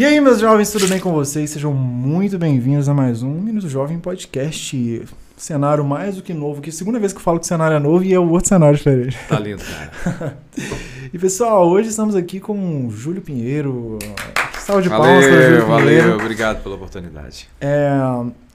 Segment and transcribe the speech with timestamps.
[0.00, 1.50] E aí, meus jovens, tudo bem com vocês?
[1.50, 5.04] Sejam muito bem-vindos a mais um Minuto Jovem Podcast.
[5.36, 7.46] Cenário mais do que novo, que é a segunda vez que eu falo que o
[7.46, 9.18] cenário é novo e é o outro cenário diferente.
[9.28, 10.38] Tá lindo, cara.
[11.12, 13.98] E pessoal, hoje estamos aqui com o Júlio Pinheiro.
[14.60, 15.66] Salve de palmas para o Valeu, Júlio Pinheiro.
[15.66, 16.16] valeu.
[16.16, 17.46] Obrigado pela oportunidade.
[17.60, 17.90] É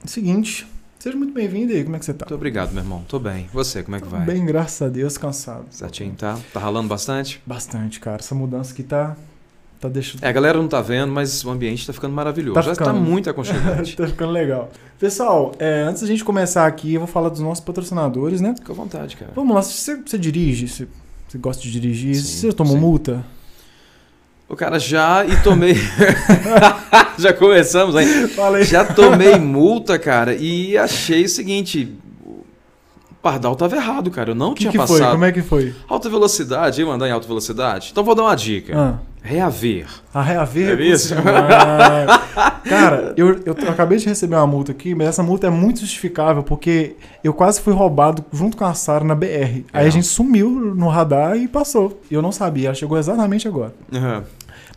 [0.04, 0.66] seguinte,
[0.98, 2.26] seja muito bem-vindo aí, como é que você tá?
[2.26, 3.06] Muito obrigado, meu irmão.
[3.08, 3.48] Tô bem.
[3.54, 4.22] Você, como é que vai?
[4.26, 5.66] Bem, graças a Deus, cansado.
[5.70, 6.40] Certinho, tá?
[6.52, 7.40] Tá ralando bastante?
[7.46, 8.18] Bastante, cara.
[8.18, 9.16] Essa mudança aqui tá,
[9.80, 10.24] tá deixando...
[10.24, 12.56] É, a galera não tá vendo, mas o ambiente tá ficando maravilhoso.
[12.56, 12.88] Tá Já ficando.
[12.88, 13.96] tá muito aconchegante.
[13.98, 14.72] tá ficando legal.
[15.00, 18.54] Pessoal, é, antes da gente começar aqui, eu vou falar dos nossos patrocinadores, né?
[18.56, 19.32] Fica à vontade, cara.
[19.36, 20.68] Vamos lá, você, você dirige?
[20.68, 20.88] Você,
[21.28, 22.16] você gosta de dirigir?
[22.16, 22.80] Sim, você tomou sim.
[22.80, 23.26] multa?
[24.48, 25.76] O cara já e tomei.
[27.18, 28.28] já começamos aí.
[28.28, 28.64] Fala aí.
[28.64, 31.92] Já tomei multa, cara, e achei o seguinte.
[32.24, 34.32] O Pardal tava errado, cara.
[34.32, 35.00] Eu não que, tinha que foi?
[35.00, 35.14] passado.
[35.14, 35.74] Como é que foi?
[35.90, 37.90] Alta velocidade, ia mandar em alta velocidade?
[37.92, 38.74] Então vou dar uma dica.
[38.78, 39.88] Ah, Reaver.
[40.14, 40.80] a reaver.
[40.80, 41.16] É isso?
[42.68, 46.44] Cara, eu, eu acabei de receber uma multa aqui, mas essa multa é muito justificável,
[46.44, 49.64] porque eu quase fui roubado junto com a Sara na BR.
[49.74, 49.88] Aí É.
[49.88, 52.02] a gente sumiu no radar e passou.
[52.10, 53.74] E eu não sabia, ela chegou exatamente agora.
[53.94, 54.24] Aham.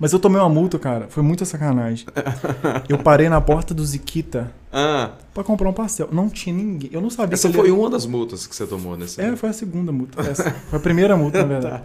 [0.01, 2.07] Mas eu tomei uma multa, cara, foi muita sacanagem.
[2.89, 6.09] Eu parei na porta do Ziquita Ah, pra comprar um pastel.
[6.13, 6.89] Não tinha ninguém.
[6.93, 9.21] Eu não sabia essa foi uma das multas que você tomou nesse.
[9.21, 10.21] É, foi a segunda multa.
[10.23, 10.53] Essa.
[10.71, 11.83] Foi a primeira multa, na verdade.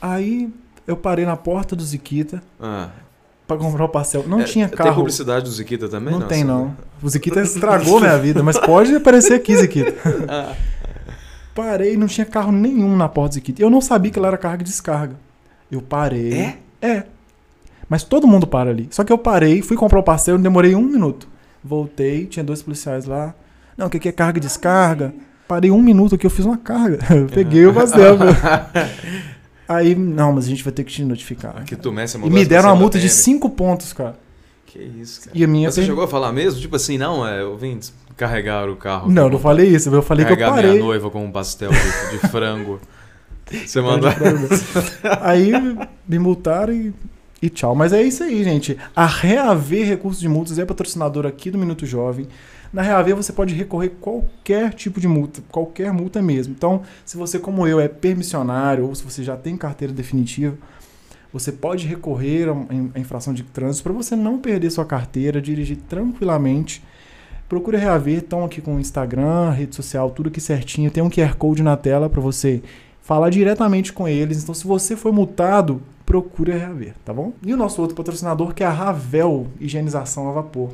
[0.00, 0.50] Aí
[0.86, 2.88] eu parei na porta do Ziquita Ah.
[3.46, 4.24] pra comprar o pastel.
[4.26, 4.94] Não É, tinha Tem carro.
[4.96, 6.12] publicidade do Ziquita também?
[6.12, 6.76] Não tem, não.
[7.02, 9.94] O Ziquita estragou minha vida, mas pode aparecer aqui, Ziquita.
[10.28, 10.54] Ah,
[11.54, 13.60] Parei, não tinha carro nenhum na porta do Ziquita.
[13.60, 15.14] Eu não sabia que lá era carga e descarga.
[15.70, 16.32] Eu parei.
[16.32, 16.58] É?
[16.80, 17.02] É.
[17.88, 18.88] Mas todo mundo para ali.
[18.90, 21.28] Só que eu parei, fui comprar o pastel, demorei um minuto.
[21.62, 23.34] Voltei, tinha dois policiais lá.
[23.76, 25.12] Não, o que aqui é carga e descarga.
[25.46, 26.98] Parei um minuto aqui, eu fiz uma carga.
[27.14, 28.16] Eu Peguei o pastel.
[29.68, 31.64] Aí, não, mas a gente vai ter que te notificar.
[31.64, 33.24] que tu Messi E me deram uma multa de baterem.
[33.24, 34.16] 5 pontos, cara.
[34.66, 35.30] Que isso, cara.
[35.36, 35.68] E a minha.
[35.68, 36.60] Mas você per- chegou a falar mesmo?
[36.60, 37.78] Tipo assim, não, é, eu vim
[38.16, 39.10] carregar o carro.
[39.10, 39.88] Não, aqui, não falei isso.
[39.88, 40.70] Eu falei que eu Carregar parei.
[40.72, 42.80] minha noiva com um pastel de, de frango.
[43.66, 44.08] Você mandou.
[45.20, 45.52] Aí
[46.08, 46.92] me multaram e,
[47.40, 47.74] e tchau.
[47.74, 48.76] Mas é isso aí, gente.
[48.94, 52.26] A Reaver Recursos de Multas é patrocinadora aqui do Minuto Jovem.
[52.72, 56.54] Na Reaver você pode recorrer qualquer tipo de multa, qualquer multa mesmo.
[56.56, 60.56] Então, se você, como eu, é permissionário ou se você já tem carteira definitiva,
[61.30, 62.48] você pode recorrer
[62.94, 66.82] a infração de trânsito para você não perder sua carteira, dirigir tranquilamente.
[67.46, 70.90] Procure Reaver, estão aqui com o Instagram, rede social, tudo aqui certinho.
[70.90, 72.62] Tem um QR Code na tela para você
[73.02, 74.42] falar diretamente com eles.
[74.42, 77.34] Então, se você foi multado, procure Reaver, tá bom?
[77.44, 80.70] E o nosso outro patrocinador, que é a Ravel Higienização a Vapor.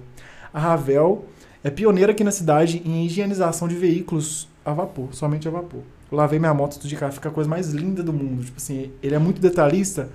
[0.55, 1.25] A Ravel
[1.63, 5.81] é pioneira aqui na cidade em higienização de veículos a vapor, somente a vapor.
[6.11, 8.45] Eu lavei minha moto de cara, fica a coisa mais linda do mundo.
[8.45, 10.09] Tipo assim, ele é muito detalhista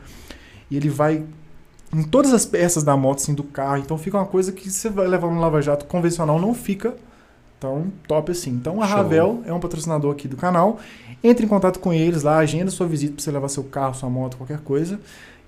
[0.70, 1.24] e ele vai
[1.94, 3.78] em todas as peças da moto, assim, do carro.
[3.78, 6.96] Então fica uma coisa que você vai levar no lava-jato convencional, não fica
[7.60, 8.50] tão top assim.
[8.50, 8.98] Então a Show.
[8.98, 10.80] Ravel é um patrocinador aqui do canal.
[11.24, 14.10] Entre em contato com eles lá, agenda sua visita para você levar seu carro, sua
[14.10, 15.00] moto, qualquer coisa.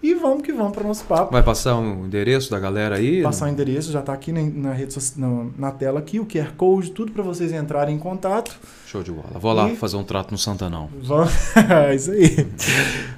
[0.03, 1.31] E vamos que vamos para o nosso papo.
[1.31, 3.23] Vai passar o endereço da galera aí?
[3.23, 6.51] Passar o endereço, já está aqui na, na rede na, na tela aqui, o QR
[6.55, 8.55] Code, tudo para vocês entrarem em contato.
[8.85, 9.39] Show de bola.
[9.39, 10.89] Vou lá E- fazer um trato no Santanão.
[11.01, 11.31] Vamos...
[11.95, 12.47] Isso aí.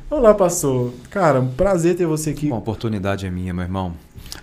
[0.09, 0.93] Olá, pastor.
[1.09, 2.47] Cara, um prazer ter você aqui.
[2.47, 3.93] Uma oportunidade é minha, meu irmão.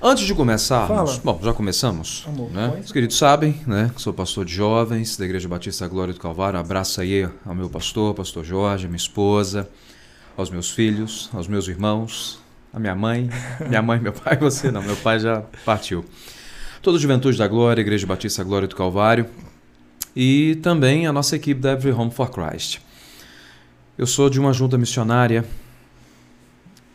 [0.03, 1.21] Antes de começarmos, Fala.
[1.25, 2.79] bom, já começamos, Amor, né?
[2.85, 3.91] Os queridos sabem, né?
[3.95, 6.59] que Sou pastor de jovens da Igreja Batista Glória do Calvário.
[6.59, 9.67] Abraço aí ao meu pastor, pastor Jorge, à minha esposa,
[10.37, 12.41] aos meus filhos, aos meus irmãos,
[12.73, 13.31] à minha mãe,
[13.69, 16.05] minha mãe, meu pai, você não, meu pai já partiu.
[16.83, 19.27] Toda a Juventude da Glória, Igreja Batista Glória do Calvário
[20.15, 22.81] e também a nossa equipe da Every Home for Christ.
[23.97, 25.45] Eu sou de uma junta missionária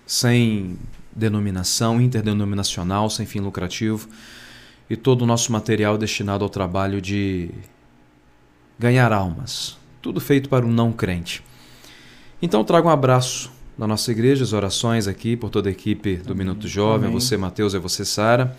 [0.05, 0.77] sem
[1.15, 4.07] denominação, interdenominacional, sem fim lucrativo,
[4.89, 7.51] e todo o nosso material destinado ao trabalho de
[8.77, 9.77] ganhar almas.
[10.01, 11.43] Tudo feito para um não crente.
[12.41, 16.35] Então trago um abraço da nossa igreja, as orações aqui por toda a equipe do
[16.35, 17.19] Minuto Jovem, a Amém.
[17.19, 18.55] você, Mateus, e a você, Sara.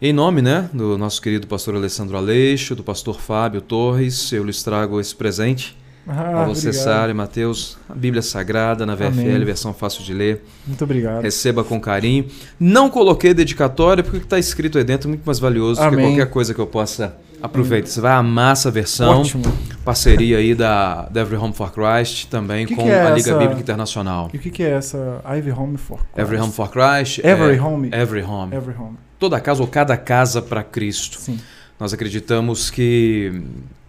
[0.00, 4.62] Em nome né, do nosso querido pastor Alessandro Aleixo, do pastor Fábio Torres, eu lhes
[4.62, 5.76] trago esse presente
[6.08, 6.72] Ah, a você.
[6.72, 9.44] Sara e Mateus, a Bíblia Sagrada na VFL, Amém.
[9.44, 10.42] versão fácil de ler.
[10.66, 11.22] Muito obrigado.
[11.22, 12.24] Receba com carinho.
[12.58, 15.88] Não coloquei dedicatória porque o que está escrito aí dentro é muito mais valioso do
[15.88, 16.06] que Amém.
[16.16, 17.88] qualquer coisa que eu possa aproveitar.
[17.88, 19.20] Você vai amar essa versão.
[19.20, 19.44] Ótimo.
[19.84, 23.30] Parceria aí da, da Every Home for Christ, também que com que é a Liga
[23.30, 24.30] essa- Bíblica Internacional.
[24.32, 25.98] E o que, que é essa Ivy Home for?
[25.98, 26.18] Christ?
[26.18, 27.18] Every Home for Christ.
[27.24, 27.90] Every é, Home.
[27.92, 28.54] Every Home.
[28.54, 28.96] Every Home.
[29.18, 31.18] Toda casa ou cada casa para Cristo.
[31.18, 31.38] Sim.
[31.78, 33.42] Nós acreditamos que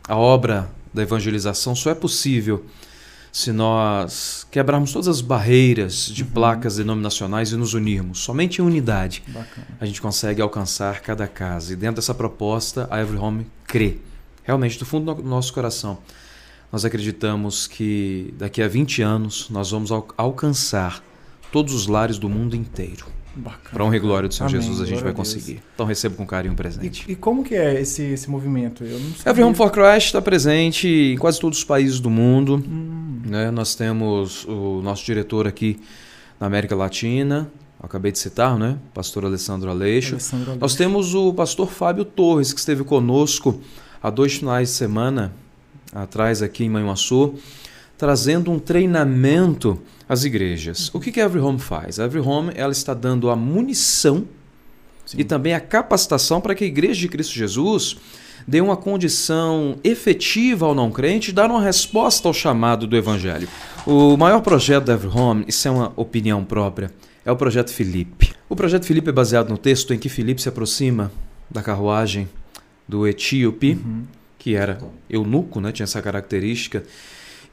[0.08, 2.66] a obra da evangelização só é possível
[3.32, 6.30] se nós quebrarmos todas as barreiras de Uhum.
[6.32, 9.68] placas denominacionais e nos unirmos somente em unidade, Bacana.
[9.80, 11.72] a gente consegue alcançar cada casa.
[11.74, 13.98] E dentro dessa proposta, a Every Home crê.
[14.44, 16.00] Realmente, do fundo do nosso coração,
[16.72, 21.02] nós acreditamos que daqui a 20 anos nós vamos al- alcançar
[21.52, 23.06] todos os lares do mundo inteiro.
[23.36, 23.70] Bacana.
[23.72, 25.62] Para honra e glória do Senhor Amém, Jesus, a gente glória vai conseguir.
[25.74, 27.06] Então receba com carinho um presente.
[27.08, 28.84] E, e como que é esse, esse movimento?
[28.84, 29.10] Eu não.
[29.26, 32.62] Every Home for Christ está presente em quase todos os países do mundo.
[32.68, 33.50] Hum, né?
[33.52, 35.80] Nós temos o nosso diretor aqui
[36.40, 37.50] na América Latina,
[37.80, 38.78] acabei de citar, né?
[38.94, 40.16] Pastor Alessandro Aleixo.
[40.16, 43.62] Alessandro Nós temos o pastor Fábio Torres, que esteve conosco
[44.02, 45.32] há dois finais de semana
[45.94, 47.36] atrás aqui em Manhuaçu,
[48.02, 50.90] trazendo um treinamento às igrejas.
[50.92, 52.00] O que que a Every Home faz?
[52.00, 54.26] A Every Home ela está dando a munição
[55.06, 55.18] Sim.
[55.20, 57.98] e também a capacitação para que a igreja de Cristo Jesus
[58.48, 63.48] dê uma condição efetiva ao não crente dar uma resposta ao chamado do evangelho.
[63.86, 66.92] O maior projeto da Every Home, isso é uma opinião própria,
[67.24, 68.34] é o projeto Filipe.
[68.50, 71.12] O projeto Filipe é baseado no texto em que Filipe se aproxima
[71.52, 72.28] da carruagem
[72.88, 74.06] do etíope, Uhum.
[74.40, 76.84] que era eunuco, né, tinha essa característica,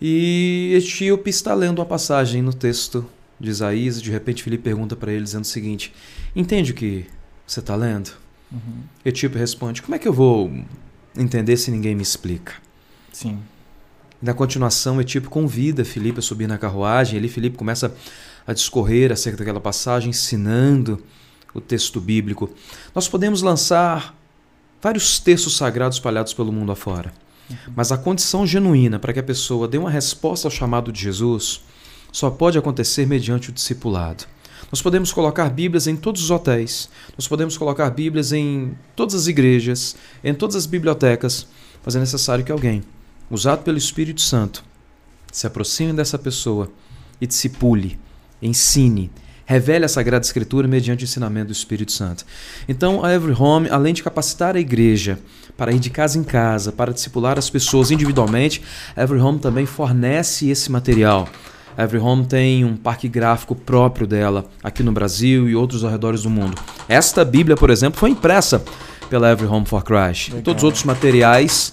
[0.00, 3.04] e etíope está lendo uma passagem no texto
[3.38, 5.92] de Isaías e de repente Filipe pergunta para ele dizendo o seguinte:
[6.34, 7.06] Entende o que
[7.46, 8.10] você está lendo?
[8.52, 8.82] Uhum.
[9.04, 10.50] Etíope responde: Como é que eu vou
[11.16, 12.54] entender se ninguém me explica?
[13.12, 13.38] Sim.
[14.20, 17.16] Na continuação, Etíope convida Filipe a subir na carruagem.
[17.16, 17.94] Ele, Filipe, começa
[18.46, 21.02] a discorrer acerca daquela passagem, ensinando
[21.54, 22.50] o texto bíblico.
[22.94, 24.16] Nós podemos lançar
[24.82, 27.12] vários textos sagrados espalhados pelo mundo afora.
[27.74, 31.62] Mas a condição genuína para que a pessoa dê uma resposta ao chamado de Jesus
[32.12, 34.24] só pode acontecer mediante o discipulado.
[34.70, 39.26] Nós podemos colocar Bíblias em todos os hotéis, nós podemos colocar Bíblias em todas as
[39.26, 41.46] igrejas, em todas as bibliotecas,
[41.84, 42.82] mas é necessário que alguém,
[43.30, 44.64] usado pelo Espírito Santo,
[45.32, 46.70] se aproxime dessa pessoa
[47.20, 47.98] e discipule,
[48.42, 49.10] ensine,
[49.46, 52.26] revele a Sagrada Escritura mediante o ensinamento do Espírito Santo.
[52.68, 55.18] Então, a Every Home, além de capacitar a igreja
[55.58, 58.62] para ir de casa em casa, para discipular as pessoas individualmente,
[58.96, 61.28] a Every Home também fornece esse material.
[61.76, 66.22] A Every Home tem um parque gráfico próprio dela aqui no Brasil e outros arredores
[66.22, 66.56] do mundo.
[66.88, 68.62] Esta Bíblia, por exemplo, foi impressa
[69.10, 70.28] pela Every Home for Christ.
[70.28, 70.40] Legal.
[70.40, 71.72] E todos os outros materiais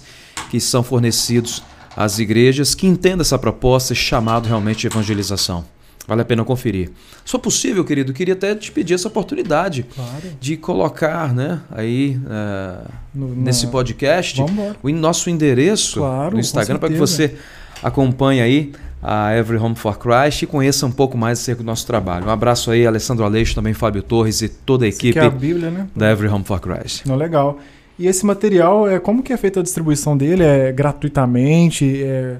[0.50, 1.62] que são fornecidos
[1.96, 5.64] às igrejas que entendam essa proposta, esse chamado realmente de evangelização.
[6.08, 6.90] Vale a pena conferir.
[7.24, 10.22] Se for possível, querido, queria até te pedir essa oportunidade Claro.
[10.40, 12.78] de colocar né, aí eh,
[13.14, 17.34] No- nesse podcast o nosso endereço Claro, no Instagram para que você
[17.82, 18.72] acompanhe aí
[19.02, 22.26] a Every Home for Christ e conheça um pouco mais acerca do nosso trabalho.
[22.26, 25.70] Um abraço aí, Alessandro Aleixo, também Fábio Torres e toda a equipe é a Bíblia,
[25.70, 25.86] né?
[25.94, 27.04] da Every Home for Christ.
[27.06, 27.58] Não, legal.
[27.98, 30.42] E esse material, é como que é feita a distribuição dele?
[30.44, 32.02] É gratuitamente?
[32.04, 32.36] É...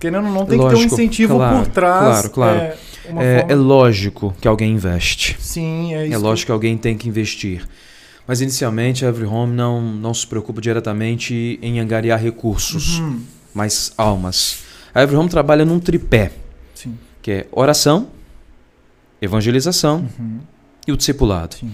[0.00, 2.04] Querendo ou não, tem que ter um Lógico, incentivo claro, por trás.
[2.04, 2.58] claro, claro.
[2.58, 2.76] É,
[3.08, 5.36] É, forma- é lógico que alguém investe.
[5.40, 6.14] Sim, é isso.
[6.14, 7.66] É que- lógico que alguém tem que investir.
[8.26, 13.22] Mas inicialmente a Every Home não, não se preocupa diretamente em angariar recursos, Uhum.
[13.54, 14.58] mas almas.
[14.94, 16.32] A Every Home trabalha num tripé,
[16.74, 16.98] Sim.
[17.22, 18.08] que é oração,
[19.20, 20.40] evangelização Uhum.
[20.86, 21.56] e o discipulado.
[21.56, 21.72] Sim.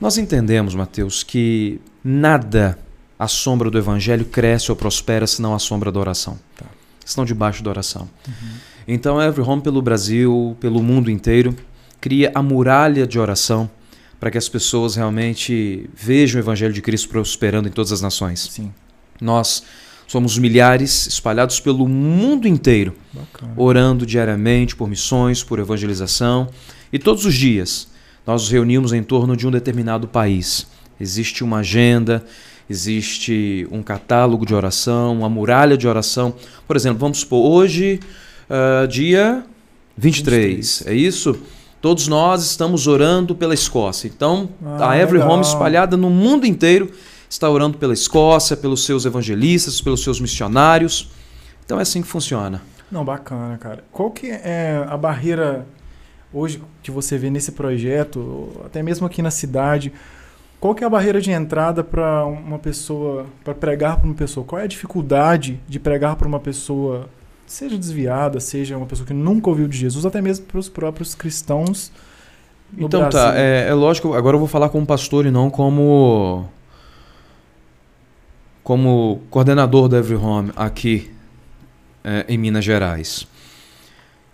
[0.00, 2.78] Nós entendemos, Mateus, que nada
[3.18, 6.38] à sombra do evangelho cresce ou prospera senão à sombra da oração.
[6.56, 6.66] Tá.
[7.08, 8.02] Estão debaixo da oração.
[8.26, 8.48] Uhum.
[8.86, 11.56] Então, Every Home pelo Brasil, pelo mundo inteiro,
[11.98, 13.70] cria a muralha de oração
[14.20, 18.48] para que as pessoas realmente vejam o evangelho de Cristo prosperando em todas as nações.
[18.50, 18.70] Sim.
[19.20, 19.62] Nós
[20.06, 23.54] somos milhares espalhados pelo mundo inteiro, Bacana.
[23.56, 26.50] orando diariamente por missões, por evangelização,
[26.92, 27.88] e todos os dias
[28.26, 30.66] nós nos reunimos em torno de um determinado país.
[31.00, 32.22] Existe uma agenda,
[32.68, 36.34] existe um catálogo de oração, uma muralha de oração.
[36.66, 38.00] Por exemplo, vamos supor, hoje,
[38.48, 39.44] ah, dia
[39.96, 41.38] 23, é isso?
[41.80, 44.08] Todos nós estamos orando pela Escócia.
[44.08, 45.34] Então, Ah, a Every legal.
[45.34, 46.90] Home espalhada no mundo inteiro
[47.28, 51.10] está orando pela Escócia, pelos seus evangelistas, pelos seus missionários.
[51.64, 52.62] Então é assim que funciona.
[52.90, 53.84] Não, bacana, cara.
[53.92, 55.66] Qual que é a barreira
[56.32, 59.92] hoje que você vê nesse projeto, até mesmo aqui na cidade?
[60.60, 64.44] Qual que é a barreira de entrada para uma pessoa, para pregar para uma pessoa?
[64.44, 67.08] Qual é a dificuldade de pregar para uma pessoa,
[67.46, 71.14] seja desviada, seja uma pessoa que nunca ouviu de Jesus, até mesmo para os próprios
[71.14, 71.92] cristãos
[72.72, 73.20] no então Brasil?
[73.20, 76.48] tá, é, é lógico, agora eu vou falar como pastor e não como
[78.64, 81.10] como coordenador da Every Home aqui
[82.04, 83.26] é, em Minas Gerais.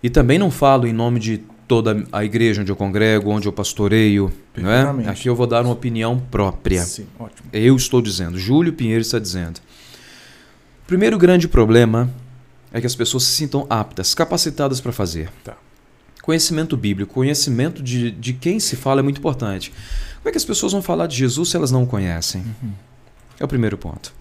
[0.03, 3.53] E também não falo em nome de toda a igreja onde eu congrego, onde eu
[3.53, 4.61] pastoreio, é?
[4.61, 5.09] Perfeitamente.
[5.09, 6.83] Aqui eu vou dar uma opinião própria.
[6.83, 7.49] Sim, ótimo.
[7.51, 9.59] Eu estou dizendo, Júlio Pinheiro está dizendo.
[10.87, 12.09] Primeiro grande problema
[12.71, 15.29] é que as pessoas se sintam aptas, capacitadas para fazer.
[15.43, 15.57] Tá.
[16.21, 19.71] Conhecimento bíblico, conhecimento de, de quem se fala é muito importante.
[20.17, 22.41] Como é que as pessoas vão falar de Jesus se elas não o conhecem?
[22.41, 22.71] Uhum.
[23.39, 24.13] É o primeiro ponto.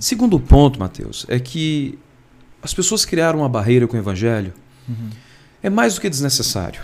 [0.00, 1.98] Segundo ponto, Mateus, é que
[2.62, 4.52] as pessoas criaram uma barreira com o evangelho.
[4.88, 5.10] Uhum.
[5.62, 6.80] É mais do que desnecessário.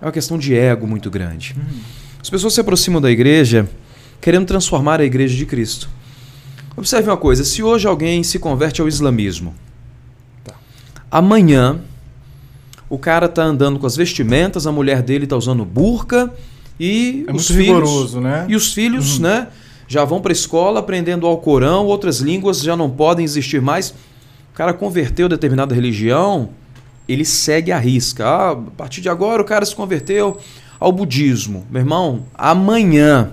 [0.00, 1.54] É uma questão de ego muito grande.
[1.56, 1.80] Uhum.
[2.20, 3.68] As pessoas se aproximam da igreja
[4.20, 5.88] querendo transformar a igreja de Cristo.
[6.76, 9.54] Observe uma coisa: se hoje alguém se converte ao islamismo,
[10.44, 10.54] Tá.
[11.10, 11.80] amanhã
[12.88, 16.32] o cara tá andando com as vestimentas, a mulher dele tá usando burca
[16.78, 18.46] e É os filhos né?
[18.48, 19.22] e os filhos, Uhum.
[19.22, 19.48] né,
[19.88, 23.90] já vão para a escola aprendendo ao Corão, outras línguas já não podem existir mais.
[23.90, 26.50] O cara converteu determinada religião,
[27.08, 28.26] ele segue a risca.
[28.26, 30.38] Ah, a partir de agora o cara se converteu
[30.78, 31.66] ao budismo.
[31.70, 33.32] Meu irmão, amanhã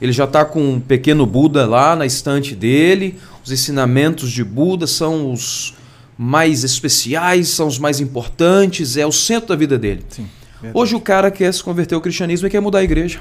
[0.00, 3.18] ele já está com um pequeno Buda lá na estante dele.
[3.44, 5.74] Os ensinamentos de Buda são os
[6.16, 10.04] mais especiais, são os mais importantes, é o centro da vida dele.
[10.08, 10.26] Sim.
[10.72, 13.20] Hoje o cara quer se converter ao cristianismo e quer mudar a igreja.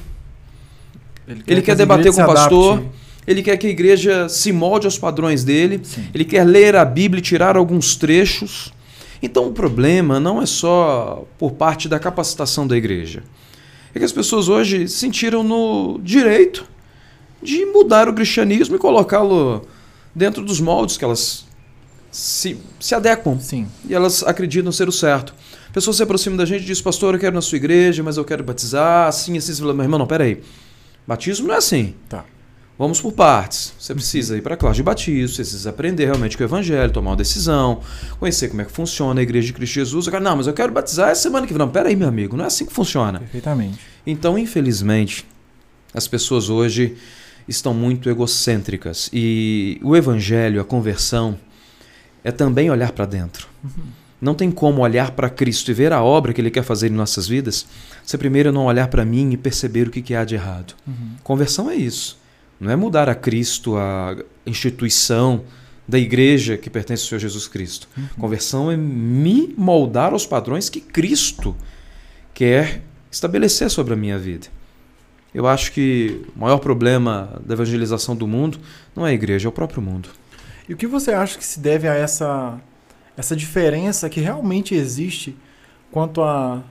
[1.27, 2.83] Ele que quer as debater igrejas com o pastor.
[3.25, 5.79] Ele quer que a igreja se molde aos padrões dele.
[5.83, 6.05] Sim.
[6.13, 8.72] Ele quer ler a Bíblia e tirar alguns trechos.
[9.23, 13.23] Então o problema não é só por parte da capacitação da igreja.
[13.95, 16.65] É que as pessoas hoje se sentiram no direito
[17.41, 19.65] de mudar o cristianismo e colocá-lo
[20.13, 21.45] dentro dos moldes que elas
[22.11, 23.65] se, se adequam Sim.
[23.87, 25.33] e elas acreditam ser o certo.
[25.71, 28.17] Pessoas se aproximam da gente e dizem, pastor, eu quero ir na sua igreja, mas
[28.17, 29.55] eu quero batizar, assim, assim.
[29.55, 30.43] Fala, meu irmão, não, peraí.
[31.07, 31.95] Batismo não é assim.
[32.09, 32.25] Tá.
[32.83, 33.73] Vamos por partes.
[33.79, 36.91] Você precisa ir para a classe de batismo, você precisa aprender realmente com o evangelho,
[36.91, 37.79] tomar uma decisão,
[38.19, 40.05] conhecer como é que funciona a igreja de Cristo Jesus.
[40.05, 41.59] Eu quero, não, mas eu quero batizar essa semana que vem.
[41.59, 43.19] Não, peraí, meu amigo, não é assim que funciona.
[43.19, 43.79] Perfeitamente.
[44.05, 45.25] Então, infelizmente,
[45.93, 46.97] as pessoas hoje
[47.47, 51.39] estão muito egocêntricas e o evangelho, a conversão,
[52.21, 53.47] é também olhar para dentro.
[54.19, 56.95] Não tem como olhar para Cristo e ver a obra que Ele quer fazer em
[56.95, 57.65] nossas vidas
[58.03, 60.73] se primeiro não olhar para mim e perceber o que que há de errado.
[60.85, 61.11] Uhum.
[61.23, 62.21] Conversão é isso.
[62.59, 65.43] Não é mudar a Cristo, a instituição
[65.87, 67.87] da igreja que pertence ao Senhor Jesus Cristo.
[68.17, 71.55] Conversão é me moldar aos padrões que Cristo
[72.33, 72.81] quer
[73.11, 74.47] estabelecer sobre a minha vida.
[75.33, 78.59] Eu acho que o maior problema da evangelização do mundo
[78.95, 80.09] não é a igreja, é o próprio mundo.
[80.69, 82.59] E o que você acha que se deve a essa,
[83.17, 85.35] essa diferença que realmente existe
[85.91, 86.63] quanto a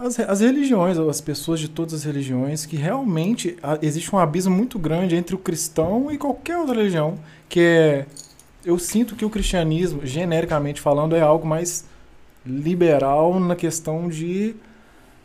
[0.00, 4.54] as, as religiões, as pessoas de todas as religiões, que realmente a- existe um abismo
[4.54, 8.06] muito grande entre o cristão e qualquer outra religião, que é
[8.64, 11.84] eu sinto que o cristianismo, genericamente falando, é algo mais
[12.44, 14.54] liberal na questão de,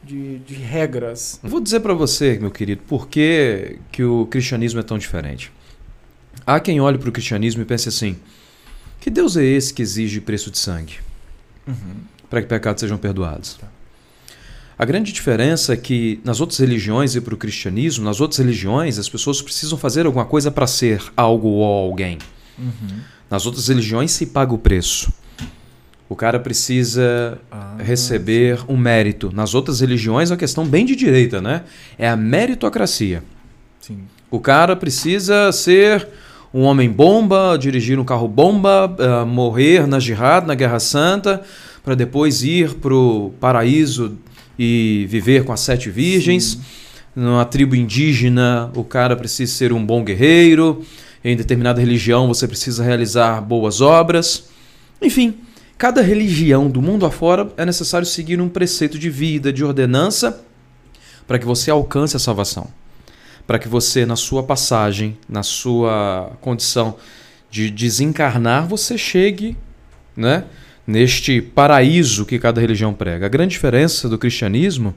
[0.04, 1.40] de, de regras.
[1.44, 5.52] Vou dizer para você, meu querido, por que, que o cristianismo é tão diferente.
[6.46, 8.18] Há quem olhe para o cristianismo e pense assim:
[9.00, 10.96] que Deus é esse que exige preço de sangue
[12.30, 13.56] para que pecados sejam perdoados?
[13.56, 13.68] Tá.
[14.78, 18.98] A grande diferença é que nas outras religiões e para o cristianismo, nas outras religiões,
[18.98, 22.18] as pessoas precisam fazer alguma coisa para ser algo ou alguém.
[22.58, 23.00] Uhum.
[23.30, 25.12] Nas outras religiões se paga o preço.
[26.10, 29.32] O cara precisa Ah, receber um mérito.
[29.34, 31.64] Nas outras religiões é uma questão bem de direita, né?
[31.98, 33.24] É a meritocracia.
[33.80, 34.00] Sim.
[34.30, 36.08] O cara precisa ser
[36.54, 41.42] um homem bomba, dirigir um carro bomba, ah, morrer na jihad, na Guerra Santa,
[41.84, 44.18] para depois ir para o paraíso
[44.58, 46.60] e viver com as sete virgens.
[47.16, 50.84] Numa tribo indígena, o cara precisa ser um bom guerreiro.
[51.24, 54.50] Em determinada religião, você precisa realizar boas obras.
[55.02, 55.36] Enfim,
[55.78, 60.44] cada religião do mundo afora é necessário seguir um preceito de vida, de ordenança,
[61.28, 62.68] para que você alcance a salvação.
[63.46, 66.96] Para que você, na sua passagem, na sua condição
[67.50, 69.56] de desencarnar, você chegue
[70.16, 70.46] né,
[70.86, 73.26] neste paraíso que cada religião prega.
[73.26, 74.94] A grande diferença do cristianismo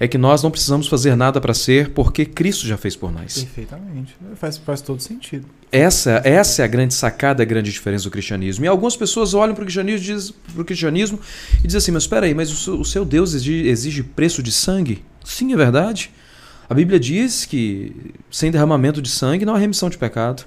[0.00, 3.42] é que nós não precisamos fazer nada para ser, porque Cristo já fez por nós.
[3.42, 4.16] Perfeitamente.
[4.36, 5.46] Faz, faz todo sentido.
[5.72, 8.64] Essa, essa é a grande sacada, a grande diferença do cristianismo.
[8.64, 10.32] E algumas pessoas olham para o cristianismo, diz-
[10.64, 11.18] cristianismo
[11.62, 14.42] e dizem assim: Mas espera aí, mas o seu, o seu Deus exige, exige preço
[14.42, 15.04] de sangue?
[15.24, 16.10] Sim, é verdade.
[16.70, 17.92] A Bíblia diz que
[18.30, 20.44] sem derramamento de sangue não há remissão de pecado.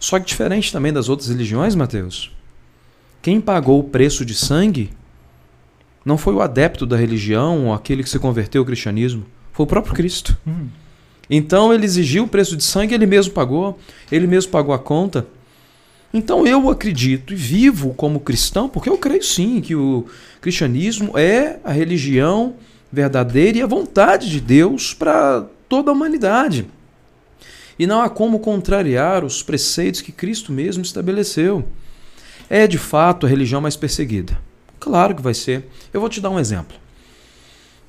[0.00, 2.30] Só que diferente também das outras religiões, Mateus,
[3.26, 4.88] quem pagou o preço de sangue
[6.04, 9.66] não foi o adepto da religião ou aquele que se converteu ao cristianismo, foi o
[9.66, 10.38] próprio Cristo.
[10.46, 10.68] Hum.
[11.28, 13.80] Então ele exigiu o preço de sangue, ele mesmo pagou,
[14.12, 15.26] ele mesmo pagou a conta.
[16.14, 20.06] Então eu acredito e vivo como cristão, porque eu creio sim que o
[20.40, 22.54] cristianismo é a religião
[22.92, 26.68] verdadeira e a vontade de Deus para toda a humanidade.
[27.76, 31.64] E não há como contrariar os preceitos que Cristo mesmo estabeleceu.
[32.48, 34.38] É de fato a religião mais perseguida.
[34.78, 35.68] Claro que vai ser.
[35.92, 36.76] Eu vou te dar um exemplo.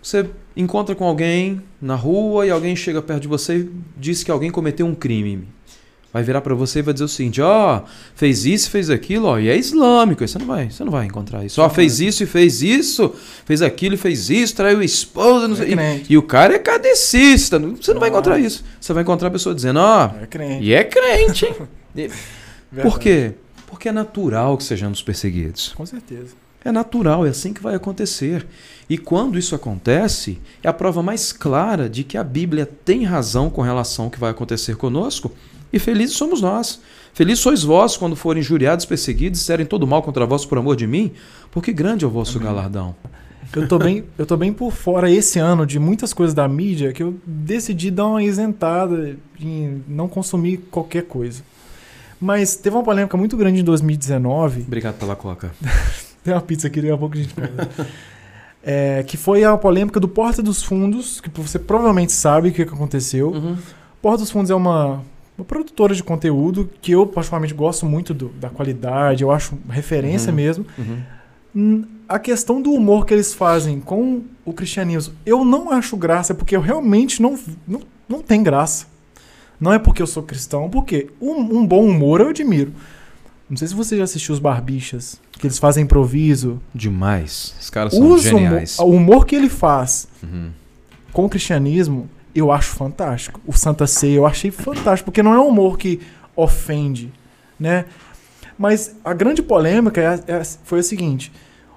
[0.01, 4.31] Você encontra com alguém na rua e alguém chega perto de você e diz que
[4.31, 5.47] alguém cometeu um crime.
[6.13, 9.27] Vai virar para você e vai dizer o seguinte: ó, oh, fez isso, fez aquilo,
[9.27, 10.25] ó, e é islâmico.
[10.25, 11.61] Você não vai, você não vai encontrar isso.
[11.61, 13.13] Ó, oh, fez isso e fez isso,
[13.45, 15.73] fez aquilo e fez isso, traiu a esposa, não sei.
[15.73, 17.59] É e, e, o cara é cadecista.
[17.59, 18.63] Você não vai encontrar isso.
[18.79, 22.09] Você vai encontrar a pessoa dizendo: ó, é e é crente, hein?
[22.81, 23.33] Por quê?
[23.67, 25.73] Porque é natural que sejamos perseguidos.
[25.75, 26.33] Com certeza.
[26.65, 28.45] É natural, é assim que vai acontecer.
[28.89, 33.49] E quando isso acontece, é a prova mais clara de que a Bíblia tem razão
[33.49, 35.31] com relação ao que vai acontecer conosco,
[35.71, 36.81] e felizes somos nós.
[37.13, 40.87] Felizes sois vós quando forem injuriados, perseguidos, disserem todo mal contra vós por amor de
[40.87, 41.11] mim,
[41.51, 42.47] porque grande é o vosso Amém.
[42.47, 42.95] galardão.
[43.55, 46.91] Eu tô bem, eu tô bem por fora esse ano de muitas coisas da mídia
[46.91, 51.43] que eu decidi dar uma isentada em não consumir qualquer coisa.
[52.19, 54.61] Mas teve uma polêmica muito grande em 2019.
[54.61, 55.51] Obrigado pela coca.
[56.23, 57.33] Tem uma pizza aqui, daqui a pouco a gente
[58.69, 62.63] é, que foi a polêmica do Porta dos Fundos, que você provavelmente sabe o que
[62.63, 63.29] aconteceu.
[63.29, 63.55] Uhum.
[64.01, 65.01] Porta dos Fundos é uma,
[65.37, 70.31] uma produtora de conteúdo que eu particularmente gosto muito do, da qualidade, eu acho referência
[70.31, 70.35] uhum.
[70.35, 70.65] mesmo.
[71.55, 71.85] Uhum.
[72.09, 76.55] A questão do humor que eles fazem com o cristianismo, eu não acho graça, porque
[76.55, 78.85] eu realmente não, não, não tem graça.
[79.59, 82.71] Não é porque eu sou cristão, porque um, um bom humor eu admiro.
[83.49, 86.61] Não sei se você já assistiu os Barbichas, que eles fazem improviso.
[86.75, 87.55] Demais.
[87.59, 88.77] Os caras são Os geniais.
[88.77, 90.51] Humor, o humor que ele faz uhum.
[91.13, 93.39] com o cristianismo, eu acho fantástico.
[93.47, 96.01] O Santa Ceia eu achei fantástico, porque não é um humor que
[96.35, 97.11] ofende,
[97.59, 97.85] né?
[98.57, 101.31] Mas a grande polêmica é, é, foi a seguinte: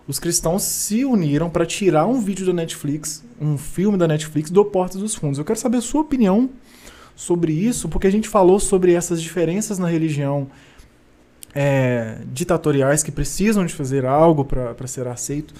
[0.08, 4.64] os cristãos se uniram para tirar um vídeo da Netflix, um filme da Netflix, do
[4.64, 5.38] Porta dos Fundos.
[5.38, 6.50] Eu quero saber a sua opinião
[7.20, 10.48] sobre isso, porque a gente falou sobre essas diferenças na religião
[11.54, 15.52] é, ditatoriais que precisam de fazer algo para ser aceito.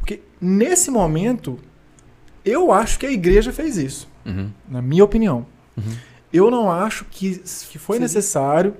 [0.00, 1.60] Porque nesse momento,
[2.44, 4.50] eu acho que a igreja fez isso, uhum.
[4.68, 5.46] na minha opinião.
[5.76, 5.94] Uhum.
[6.32, 7.38] Eu não acho que,
[7.70, 8.02] que foi Sim.
[8.02, 8.74] necessário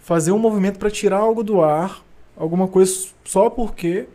[0.00, 2.04] fazer um movimento para tirar algo do ar,
[2.36, 4.06] alguma coisa só porque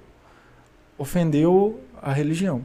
[0.99, 2.62] ofendeu a religião.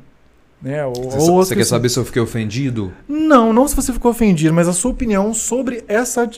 [0.60, 0.84] Né?
[0.84, 2.92] Ou, você, ou você quer saber se eu fiquei ofendido?
[3.08, 6.28] Não, não se você ficou ofendido, mas a sua opinião sobre essa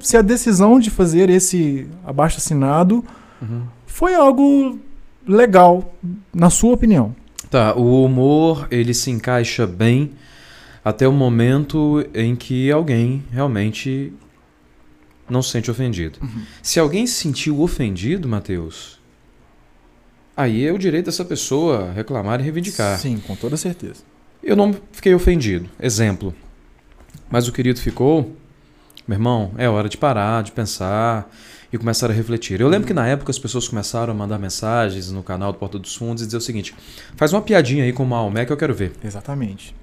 [0.00, 3.04] se a decisão de fazer esse abaixo assinado
[3.40, 3.62] uhum.
[3.86, 4.78] foi algo
[5.26, 5.94] legal,
[6.34, 7.14] na sua opinião.
[7.50, 10.12] Tá, o humor ele se encaixa bem
[10.84, 14.12] até o momento em que alguém realmente
[15.28, 16.18] não se sente ofendido.
[16.22, 16.42] Uhum.
[16.62, 18.97] Se alguém se sentiu ofendido, Mateus,
[20.38, 22.98] aí é o direito dessa pessoa reclamar e reivindicar.
[22.98, 24.02] Sim, com toda certeza.
[24.42, 25.68] Eu não fiquei ofendido.
[25.80, 26.34] Exemplo.
[27.30, 28.34] Mas o querido ficou
[29.08, 31.34] meu irmão, é hora de parar, de pensar
[31.72, 32.60] e começar a refletir.
[32.60, 35.78] Eu lembro que na época as pessoas começaram a mandar mensagens no canal do Porta
[35.78, 36.74] dos Fundos e dizer o seguinte:
[37.16, 38.92] faz uma piadinha aí com o Maomé que eu quero ver.
[39.02, 39.74] Exatamente.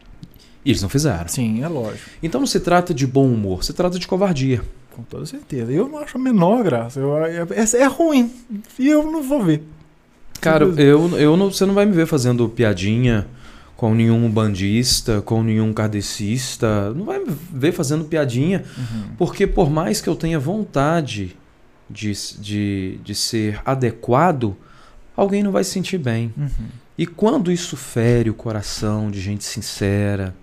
[0.64, 1.28] E eles não fizeram.
[1.28, 2.08] Sim, é lógico.
[2.22, 4.62] Então não se trata de bom humor, se trata de covardia.
[4.92, 5.72] Com toda certeza.
[5.72, 7.00] Eu não acho a menor graça.
[7.00, 8.32] Eu, é, é, é ruim.
[8.78, 9.64] E eu não vou ver.
[10.42, 13.28] Cara, eu, eu não, você não vai me ver fazendo piadinha
[13.76, 19.16] com nenhum bandista, com nenhum kardecista, não vai ver fazendo piadinha, uhum.
[19.18, 21.36] porque por mais que eu tenha vontade
[21.90, 24.56] de, de, de ser adequado,
[25.16, 26.34] alguém não vai se sentir bem.
[26.38, 26.68] Uhum.
[26.98, 30.34] E quando isso fere o coração de gente sincera,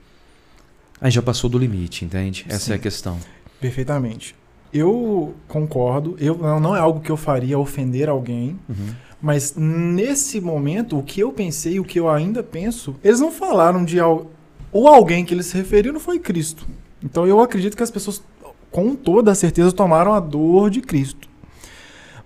[1.00, 2.44] aí já passou do limite, entende?
[2.48, 2.72] Essa Sim.
[2.72, 3.18] é a questão.
[3.58, 4.34] Perfeitamente.
[4.74, 8.58] Eu concordo, eu, não é algo que eu faria ofender alguém.
[8.68, 13.30] Uhum mas nesse momento, o que eu pensei, o que eu ainda penso, eles não
[13.30, 14.26] falaram de al
[14.72, 16.66] ou alguém que eles se referiram foi Cristo.
[17.04, 18.22] Então eu acredito que as pessoas,
[18.70, 21.28] com toda certeza, tomaram a dor de Cristo.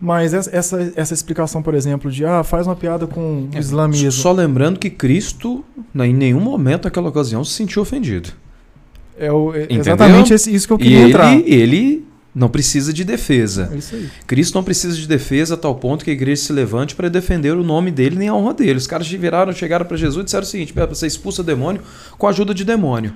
[0.00, 4.12] Mas essa, essa explicação, por exemplo, de ah, faz uma piada com o é, islamismo.
[4.12, 8.30] Só lembrando que Cristo, em nenhum momento naquela ocasião, se sentiu ofendido.
[9.18, 11.34] É, o, é exatamente esse, isso que eu queria e entrar.
[11.34, 12.05] Ele, ele
[12.36, 13.70] não precisa de defesa.
[13.72, 14.10] É isso aí.
[14.26, 17.56] Cristo não precisa de defesa a tal ponto que a igreja se levante para defender
[17.56, 18.76] o nome dele nem a honra dele.
[18.76, 21.80] Os caras viraram, chegaram para Jesus e disseram o seguinte: para você expulsa demônio
[22.18, 23.14] com a ajuda de demônio.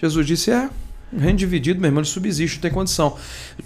[0.00, 0.70] Jesus disse: é,
[1.12, 3.16] reino dividido, meu irmão, ele subsiste, não tem condição.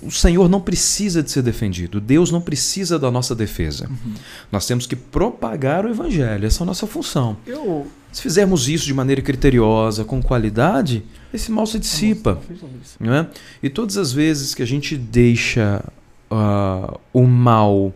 [0.02, 2.00] O Senhor não precisa de ser defendido.
[2.00, 3.88] Deus não precisa da nossa defesa.
[3.88, 4.14] Uhum.
[4.50, 6.46] Nós temos que propagar o evangelho.
[6.46, 7.36] Essa é a nossa função.
[7.46, 7.86] Eu...
[8.12, 12.40] Se fizermos isso de maneira criteriosa, com qualidade, esse mal se dissipa.
[12.98, 13.28] Não é?
[13.62, 15.84] E todas as vezes que a gente deixa
[16.28, 17.94] uh, o mal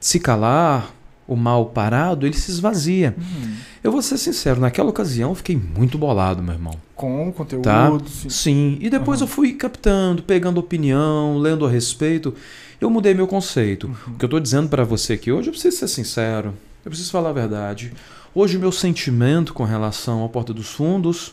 [0.00, 0.93] se calar,
[1.26, 3.14] o mal parado, ele se esvazia.
[3.16, 3.54] Uhum.
[3.82, 6.74] Eu vou ser sincero, naquela ocasião eu fiquei muito bolado, meu irmão.
[6.94, 7.64] Com conteúdo.
[7.64, 7.90] Tá?
[8.06, 8.28] Sim.
[8.28, 8.78] sim.
[8.80, 9.26] E depois uhum.
[9.26, 12.34] eu fui captando, pegando opinião, lendo a respeito.
[12.80, 13.90] Eu mudei meu conceito.
[14.06, 16.54] O que eu estou dizendo para você aqui hoje, eu preciso ser sincero.
[16.84, 17.92] Eu preciso falar a verdade.
[18.34, 21.32] Hoje o meu sentimento com relação à Porta dos Fundos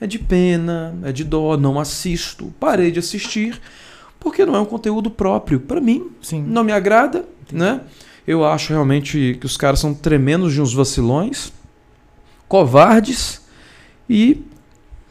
[0.00, 2.52] é de pena, é de dó, não assisto.
[2.58, 3.60] Parei de assistir
[4.18, 6.10] porque não é um conteúdo próprio para mim.
[6.20, 6.42] Sim.
[6.42, 7.80] Não me agrada, né?
[8.26, 11.52] Eu acho realmente que os caras são tremendos de uns vacilões,
[12.48, 13.42] covardes
[14.08, 14.42] e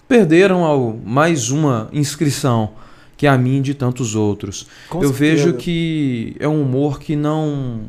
[0.07, 2.73] perderam ao mais uma inscrição
[3.21, 4.65] que é a mim de tantos outros.
[4.89, 5.43] Com eu certeza.
[5.43, 7.81] vejo que é um humor que não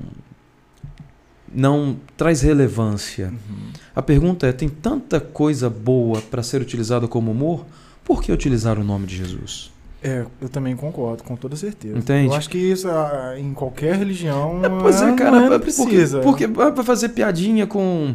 [1.50, 3.28] não traz relevância.
[3.28, 3.70] Uhum.
[3.96, 7.64] A pergunta é: tem tanta coisa boa para ser utilizada como humor?
[8.04, 9.71] Por que utilizar o nome de Jesus?
[10.04, 11.96] É, eu também concordo, com toda certeza.
[11.96, 12.26] Entende?
[12.26, 14.60] Eu acho que isso ah, em qualquer religião.
[14.64, 16.20] É, pois é, cara, porque- precisa.
[16.20, 18.12] Porque, vai fazer piadinha com.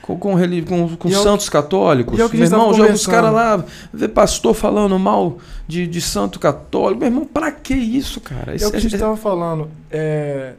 [0.00, 2.18] Com, com, com, com é santos católicos.
[2.18, 6.40] e é meu irmão, já os caras lá, vê pastor falando mal de, de santo
[6.40, 7.00] católico.
[7.00, 8.52] Meu irmão, pra que isso, cara?
[8.52, 9.68] É Isso o que a gente estava falando.
[9.90, 10.54] É,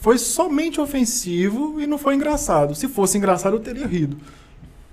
[0.00, 2.74] foi somente ofensivo e não foi engraçado.
[2.74, 4.16] Se fosse engraçado, eu teria rido.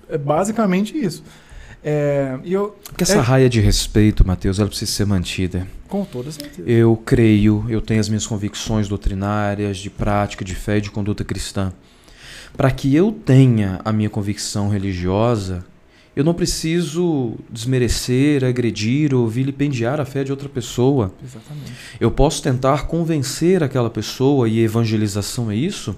[0.08, 1.22] É basicamente isso.
[1.84, 5.66] É, e eu, Porque essa é- raia de respeito, Mateus, ela precisa ser mantida.
[5.88, 6.62] com toda certeza.
[6.68, 11.22] Eu creio, eu tenho as minhas convicções doutrinárias, de prática, de fé e de conduta
[11.24, 11.72] cristã.
[12.56, 15.64] Para que eu tenha a minha convicção religiosa,
[16.14, 21.12] eu não preciso desmerecer, agredir ou vilipendiar a fé de outra pessoa.
[21.22, 21.72] Exatamente.
[21.98, 25.96] Eu posso tentar convencer aquela pessoa, e evangelização é isso,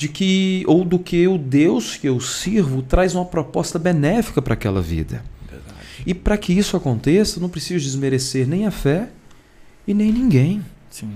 [0.00, 4.54] de que, ou do que o Deus que eu sirvo traz uma proposta benéfica para
[4.54, 5.22] aquela vida.
[5.46, 5.76] Verdade.
[6.06, 9.10] E para que isso aconteça, não preciso desmerecer nem a fé
[9.86, 10.64] e nem ninguém.
[10.88, 11.10] Sim.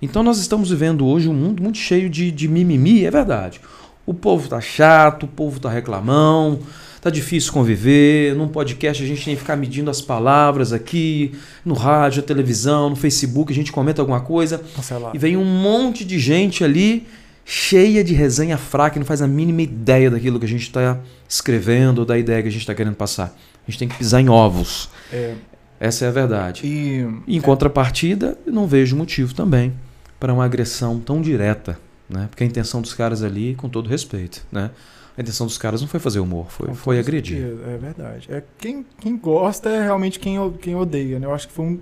[0.00, 3.60] Então nós estamos vivendo hoje um mundo muito cheio de, de mimimi, é verdade.
[4.06, 6.60] O povo tá chato, o povo tá reclamão,
[7.02, 8.34] tá difícil conviver.
[8.34, 12.88] Num podcast a gente tem que ficar medindo as palavras aqui, no rádio, na televisão,
[12.88, 15.14] no Facebook, a gente comenta alguma coisa Cancelar.
[15.14, 17.06] e vem um monte de gente ali
[17.52, 21.00] cheia de resenha fraca e não faz a mínima ideia daquilo que a gente está
[21.28, 23.36] escrevendo ou da ideia que a gente está querendo passar.
[23.66, 24.88] A gente tem que pisar em ovos.
[25.12, 25.34] É,
[25.80, 26.64] Essa é a verdade.
[26.64, 29.74] e em contrapartida, eu não vejo motivo também
[30.20, 31.76] para uma agressão tão direta,
[32.08, 32.28] né?
[32.30, 34.70] Porque a intenção dos caras ali, com todo respeito, né?
[35.18, 37.38] A intenção dos caras não foi fazer humor, foi, foi agredir.
[37.40, 38.28] certeza, É verdade.
[38.30, 41.26] É, quem, quem gosta é realmente quem, quem odeia, né?
[41.26, 41.80] Eu acho que foi um.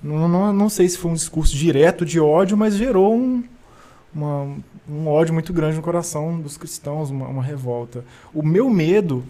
[0.00, 3.42] Não, não, não sei se foi um discurso direto de ódio, mas gerou um,
[4.14, 4.56] uma-
[4.88, 8.04] um ódio muito grande no coração dos cristãos, uma, uma revolta.
[8.32, 9.24] O meu medo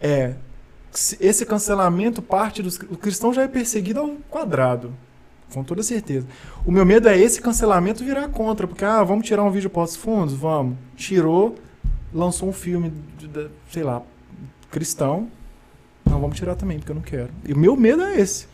[0.00, 0.34] é.
[1.20, 2.76] Esse cancelamento parte dos.
[2.76, 4.92] O cristão já é perseguido ao quadrado.
[5.52, 6.26] Com toda certeza.
[6.66, 8.66] O meu medo é esse cancelamento virar contra.
[8.66, 10.34] Porque, ah, vamos tirar um vídeo pós fundos?
[10.34, 10.76] Vamos.
[10.96, 11.54] Tirou,
[12.12, 14.02] lançou um filme, de- de- sei lá,
[14.70, 15.28] cristão.
[16.04, 17.30] Não, vamos tirar também, porque eu não quero.
[17.46, 18.46] E o meu medo é esse.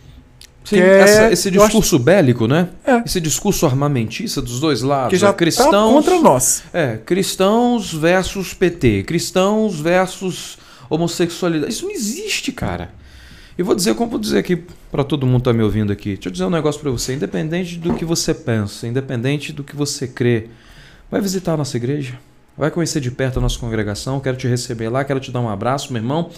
[0.65, 2.69] Sim, é- essa- esse eu acho- discurso bélico, né?
[2.87, 3.03] É.
[3.07, 5.11] Esse discurso armamentista dos dois lados.
[5.11, 5.79] Que já é cristãos, tá
[6.11, 6.63] contra nós.
[6.73, 10.59] É, cristãos versus PT, cristãos versus
[10.91, 11.73] homossexualidade.
[11.73, 12.91] Isso não existe, cara.
[13.57, 16.15] Eu vou dizer, como vou dizer aqui para todo mundo que tá me ouvindo aqui.
[16.15, 19.75] Deixa eu dizer um negócio para você, independente do que você pensa, independente do que
[19.75, 20.49] você crê,
[21.11, 22.15] vai visitar a nossa igreja,
[22.57, 25.49] vai conhecer de perto a nossa congregação, quero te receber lá, quero te dar um
[25.49, 26.31] abraço, meu irmão,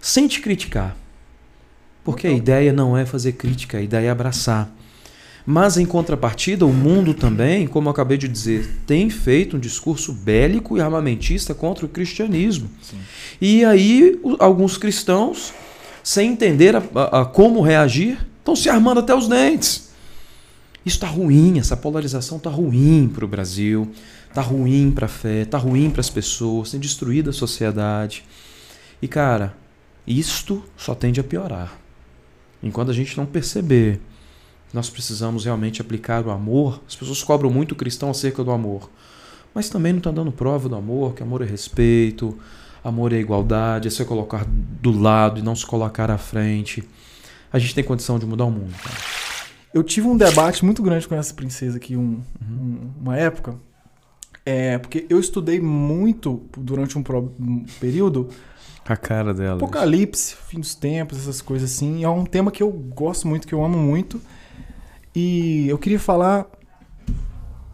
[0.00, 0.96] sem te criticar.
[2.04, 4.70] Porque a ideia não é fazer crítica, a ideia é abraçar.
[5.46, 10.12] Mas em contrapartida, o mundo também, como eu acabei de dizer, tem feito um discurso
[10.12, 12.70] bélico e armamentista contra o cristianismo.
[12.82, 12.96] Sim.
[13.40, 15.52] E aí, alguns cristãos,
[16.02, 19.90] sem entender a, a- a como reagir, estão se armando até os dentes.
[20.84, 23.90] Isso está ruim, essa polarização está ruim para o Brasil,
[24.28, 28.24] está ruim para a fé, está ruim para as pessoas, tem destruído a sociedade.
[29.00, 29.54] E cara,
[30.06, 31.78] isto só tende a piorar.
[32.64, 34.00] Enquanto a gente não perceber
[34.72, 38.90] nós precisamos realmente aplicar o amor, as pessoas cobram muito o cristão acerca do amor,
[39.54, 42.36] mas também não estão dando prova do amor, que amor é respeito,
[42.82, 46.82] amor é igualdade, é se colocar do lado e não se colocar à frente.
[47.52, 48.74] A gente tem condição de mudar o mundo.
[48.82, 48.96] Cara.
[49.72, 52.22] Eu tive um debate muito grande com essa princesa aqui um, Uhum.
[52.50, 53.54] um- uma época.
[54.44, 58.28] É, porque eu estudei muito durante um, pro- um período
[58.86, 59.56] A cara dela.
[59.56, 62.04] Apocalipse, fim dos tempos, essas coisas assim.
[62.04, 64.20] É um tema que eu gosto muito, que eu amo muito.
[65.14, 66.46] E eu queria falar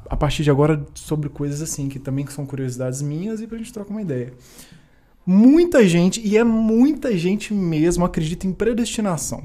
[0.08, 3.72] a partir de agora sobre coisas assim, que também são curiosidades minhas e pra gente
[3.72, 4.32] trocar uma ideia.
[5.26, 9.42] Muita gente, e é muita gente mesmo, acredita em predestinação.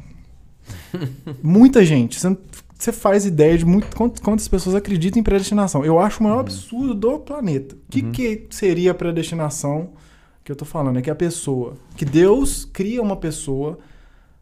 [1.44, 2.20] muita gente.
[2.78, 5.86] Você, faz ideia de muito, quant- quantas pessoas acreditam em predestinação.
[5.86, 7.76] Eu acho o maior absurdo do planeta.
[7.76, 8.12] O que, Uhum.
[8.12, 9.92] que seria a predestinação?
[10.46, 13.80] Que eu tô falando é que a pessoa, que Deus cria uma pessoa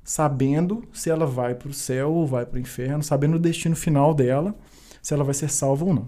[0.03, 3.73] sabendo se ela vai para o céu ou vai para o inferno, sabendo o destino
[3.73, 4.53] final dela,
[5.01, 6.07] se ela vai ser salva ou não.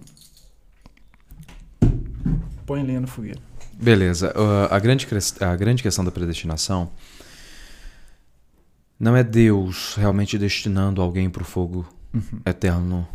[2.66, 3.40] Põe lenha no fogueira.
[3.72, 4.34] Beleza.
[4.38, 5.08] Uh, a, grande,
[5.40, 6.92] a grande questão da predestinação
[9.00, 12.42] não é Deus realmente destinando alguém para o fogo uhum.
[12.46, 13.08] eterno.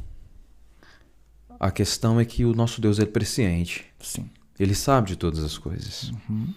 [1.59, 3.85] A questão é que o nosso Deus é presciente.
[4.01, 4.31] Sim.
[4.59, 6.11] Ele sabe de todas as coisas.
[6.29, 6.55] Uhum.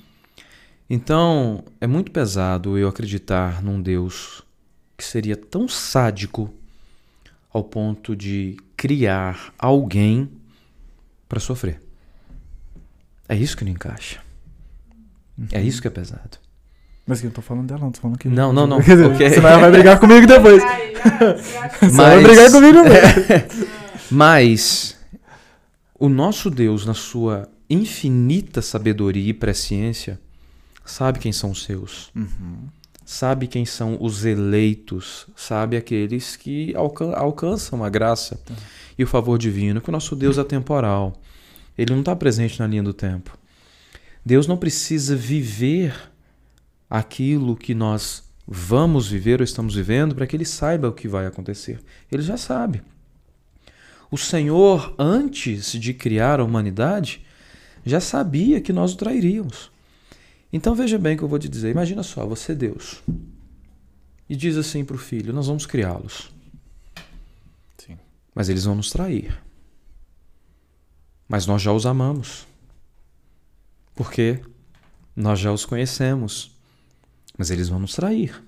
[0.93, 4.43] Então, é muito pesado eu acreditar num Deus
[4.95, 6.53] que seria tão sádico
[7.51, 10.29] ao ponto de criar alguém
[11.27, 11.81] para sofrer.
[13.27, 14.21] É isso que não encaixa.
[15.35, 15.47] Uhum.
[15.51, 16.37] É isso que é pesado.
[17.07, 18.27] Mas eu não tô falando dela, não, tô falando que.
[18.27, 18.77] Não, não, não.
[18.77, 19.31] okay.
[19.31, 20.61] Você vai, vai, brigar comigo depois.
[21.81, 21.95] Você Mas...
[21.95, 23.67] vai brigar comigo depois.
[24.11, 24.95] Mas
[25.97, 30.21] o nosso Deus, na sua infinita sabedoria e presciência,
[30.85, 32.11] sabe quem são os seus.
[32.15, 32.67] Uhum.
[33.05, 38.55] Sabe quem são os eleitos, sabe aqueles que alcan alcançam a graça uhum.
[38.97, 41.13] e o favor divino, que o nosso Deus é temporal.
[41.77, 43.37] Ele não está presente na linha do tempo.
[44.25, 45.93] Deus não precisa viver
[46.89, 51.25] aquilo que nós vamos viver ou estamos vivendo para que ele saiba o que vai
[51.25, 51.79] acontecer.
[52.11, 52.81] Ele já sabe.
[54.11, 57.25] O Senhor, antes de criar a humanidade,
[57.83, 59.72] já sabia que nós o trairíamos.
[60.53, 61.71] Então veja bem o que eu vou te dizer.
[61.71, 63.01] Imagina só, você é Deus.
[64.29, 66.31] E diz assim para o filho: Nós vamos criá-los.
[68.35, 69.39] Mas eles vão nos trair.
[71.27, 72.47] Mas nós já os amamos.
[73.95, 74.41] Porque
[75.15, 76.51] nós já os conhecemos.
[77.37, 78.43] Mas eles vão nos trair.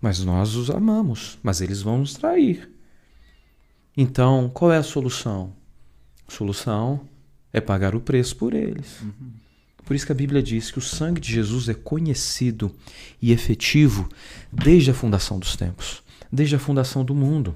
[0.00, 1.38] Mas nós os amamos.
[1.42, 2.70] Mas eles vão nos trair.
[3.96, 5.52] Então, qual é a solução?
[6.26, 7.08] A solução
[7.52, 9.00] é pagar o preço por eles.
[9.00, 9.41] Uhum.
[9.84, 12.74] Por isso que a Bíblia diz que o sangue de Jesus é conhecido
[13.20, 14.08] e efetivo
[14.52, 17.54] desde a fundação dos tempos, desde a fundação do mundo.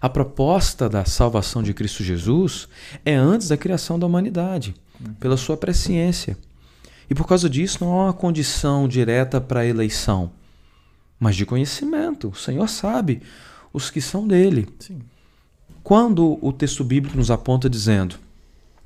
[0.00, 2.68] A proposta da salvação de Cristo Jesus
[3.04, 4.74] é antes da criação da humanidade,
[5.18, 6.36] pela sua presciência.
[7.08, 10.30] E por causa disso não há uma condição direta para a eleição,
[11.18, 12.28] mas de conhecimento.
[12.28, 13.22] O Senhor sabe
[13.72, 14.68] os que são dele.
[14.78, 15.00] Sim.
[15.82, 18.16] Quando o texto bíblico nos aponta dizendo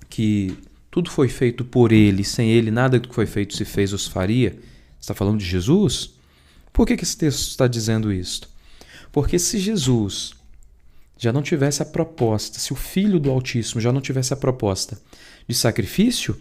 [0.09, 0.57] que
[0.97, 3.99] tudo foi feito por ele, sem ele nada do que foi feito se fez ou
[3.99, 4.59] se faria,
[4.99, 6.15] está falando de Jesus?
[6.73, 8.49] Por que, que esse texto está dizendo isto?
[9.13, 10.33] Porque se Jesus
[11.19, 14.99] já não tivesse a proposta, se o Filho do Altíssimo já não tivesse a proposta
[15.47, 16.41] de sacrifício,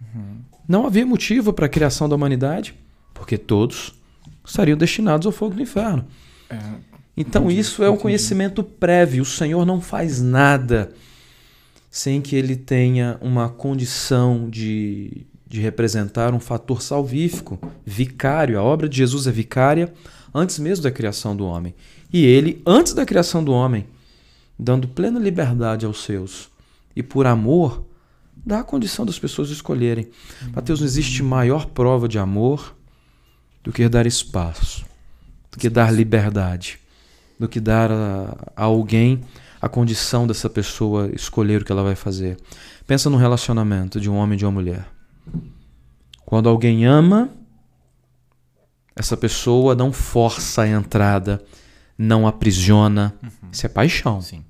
[0.00, 0.38] uhum.
[0.66, 2.74] não havia motivo para a criação da humanidade,
[3.12, 3.92] porque todos
[4.42, 6.06] estariam destinados ao fogo do inferno.
[6.48, 6.56] É,
[7.14, 9.24] então, entendi, isso é um conhecimento prévio.
[9.24, 10.90] O Senhor não faz nada
[11.94, 18.58] sem que ele tenha uma condição de, de representar um fator salvífico, vicário.
[18.58, 19.94] A obra de Jesus é vicária
[20.34, 21.72] antes mesmo da criação do homem.
[22.12, 23.86] E ele, antes da criação do homem,
[24.58, 26.50] dando plena liberdade aos seus
[26.96, 27.86] e por amor,
[28.44, 30.08] dá a condição das pessoas escolherem.
[30.52, 32.74] Mateus, não existe maior prova de amor
[33.62, 34.84] do que dar espaço,
[35.52, 36.76] do que dar liberdade,
[37.38, 39.22] do que dar a, a alguém
[39.64, 42.36] a condição dessa pessoa escolher o que ela vai fazer.
[42.86, 44.86] Pensa no relacionamento de um homem e de uma mulher.
[46.26, 47.30] Quando alguém ama,
[48.94, 51.42] essa pessoa não força a entrada
[51.96, 53.14] não aprisiona.
[53.22, 53.48] Uhum.
[53.50, 54.20] Isso é paixão.
[54.20, 54.44] Sim.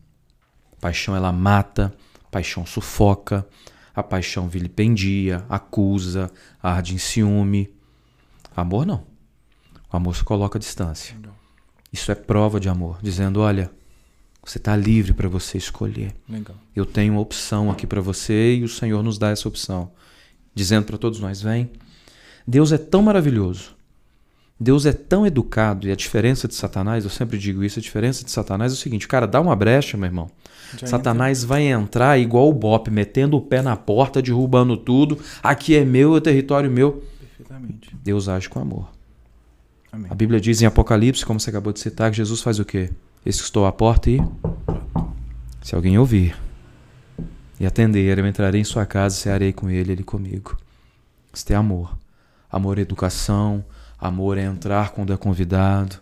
[0.80, 1.94] Paixão ela mata,
[2.28, 3.46] paixão sufoca,
[3.94, 6.28] a paixão vilipendia, acusa,
[6.60, 7.72] arde em ciúme.
[8.56, 9.06] Amor não.
[9.92, 11.14] O amor se coloca à distância.
[11.92, 13.70] Isso é prova de amor, dizendo: olha,
[14.50, 16.12] você está livre para você escolher.
[16.28, 16.56] Legal.
[16.74, 19.90] Eu tenho uma opção aqui para você e o Senhor nos dá essa opção,
[20.54, 21.70] dizendo para todos nós: vem.
[22.46, 23.74] Deus é tão maravilhoso
[24.58, 28.24] Deus é tão educado e a diferença de Satanás, eu sempre digo isso, a diferença
[28.24, 30.30] de Satanás é o seguinte, cara, dá uma brecha, meu irmão.
[30.78, 31.48] Já Satanás entra.
[31.48, 35.18] vai entrar igual o Bop, metendo o pé na porta, derrubando tudo.
[35.42, 37.02] Aqui é meu, é território meu.
[37.18, 37.96] Perfeitamente.
[38.02, 38.88] Deus age com amor.
[39.90, 40.06] Amém.
[40.08, 42.90] A Bíblia diz em Apocalipse, como você acabou de citar, que Jesus faz o quê?
[43.24, 44.20] Estou à porta e
[45.62, 46.36] se alguém ouvir
[47.58, 50.56] e atender, eu entrarei em sua casa e cearei com ele, ele comigo.
[51.32, 51.96] Isso é amor.
[52.50, 53.64] Amor é educação,
[54.04, 55.96] Amor é entrar quando é convidado.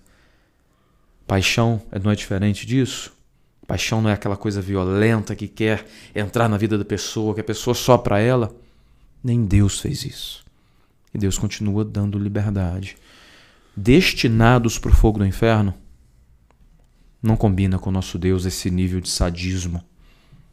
[1.24, 3.12] Paixão não é diferente disso?
[3.64, 7.44] Paixão não é aquela coisa violenta que quer entrar na vida da pessoa, que a
[7.44, 8.52] pessoa só para ela.
[9.22, 10.44] Nem Deus fez isso.
[11.14, 12.96] E Deus continua dando liberdade.
[13.76, 15.72] Destinados para o fogo do inferno,
[17.22, 19.82] não combina com o nosso Deus esse nível de sadismo.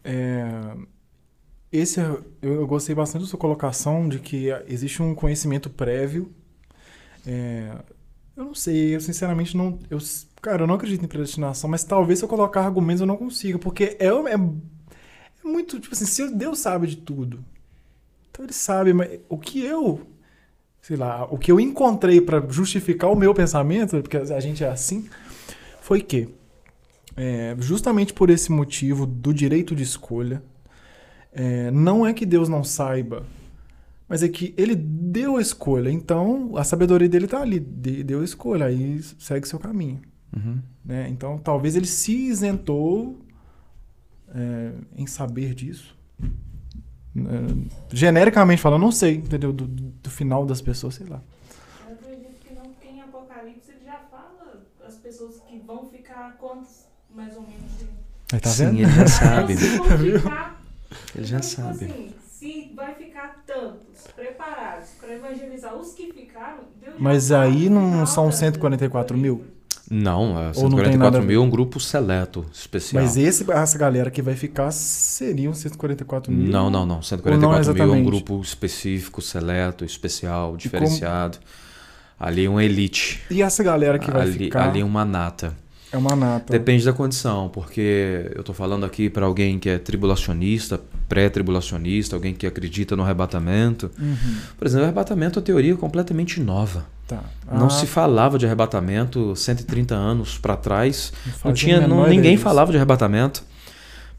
[0.04, 0.76] É,
[1.72, 6.32] esse é, eu gostei bastante da sua colocação de que existe um conhecimento prévio
[7.26, 7.72] é,
[8.36, 9.80] Eu não sei, eu sinceramente não.
[9.90, 10.00] Eu,
[10.42, 13.60] cara, eu não acredito em predestinação, mas talvez se eu colocar argumentos eu não consiga,
[13.60, 15.80] porque é, é, é muito.
[15.80, 17.44] Tipo assim, se Deus sabe de tudo,
[18.32, 20.02] então ele sabe, mas o que eu.
[20.82, 24.70] Sei lá, o que eu encontrei para justificar o meu pensamento, porque a gente é
[24.70, 25.10] assim,
[25.82, 26.30] foi que,
[27.16, 30.44] é, justamente por esse motivo do direito de escolha,
[31.32, 33.26] é, não é que Deus não saiba
[34.10, 38.24] mas é que ele deu a escolha, então a sabedoria dele está ali, deu a
[38.24, 40.02] escolha, aí segue seu caminho.
[40.36, 40.60] Uhum.
[40.84, 41.08] Né?
[41.10, 43.20] Então talvez ele se isentou
[44.34, 45.96] é, em saber disso.
[47.16, 49.54] É, genericamente falando, não sei, entendeu?
[49.54, 51.22] Do, do, final das pessoas, sei lá.
[51.88, 56.88] Eu acredito que não, em Apocalipse ele já fala as pessoas que vão ficar quantos,
[57.16, 57.60] mais ou menos.
[58.32, 58.80] Aí, tá Sim, vendo?
[58.80, 59.54] ele já sabe.
[61.16, 61.86] ele já então, sabe.
[61.86, 68.06] Assim, se vai ficar tantos preparados para evangelizar os que ficaram, Deus Mas aí não
[68.06, 69.44] são 144 mil?
[69.92, 71.28] Não, é Ou não tem nada 144 a ver?
[71.28, 73.04] mil é um grupo seleto, especial.
[73.04, 76.48] Mas esse, essa galera que vai ficar seriam 144 mil?
[76.48, 76.98] Não, não, não.
[76.98, 81.40] Ou 144 não mil é um grupo específico, seleto, especial, diferenciado.
[82.20, 83.24] Ali é uma elite.
[83.32, 85.56] E essa galera que vai ali, ficar ali é uma nata.
[85.92, 86.52] É uma nata.
[86.54, 92.34] Depende da condição, porque eu estou falando aqui para alguém que é tribulacionista, pré-tribulacionista, alguém
[92.34, 93.90] que acredita no arrebatamento.
[94.00, 94.16] Uhum.
[94.58, 96.86] Por exemplo, o arrebatamento é uma teoria completamente nova.
[97.08, 97.24] Tá.
[97.52, 101.12] Não Ah, se falava de arrebatamento 130 anos para trás.
[101.26, 102.44] não Não tinha, não- ninguém disso.
[102.44, 103.44] falava de arrebatamento.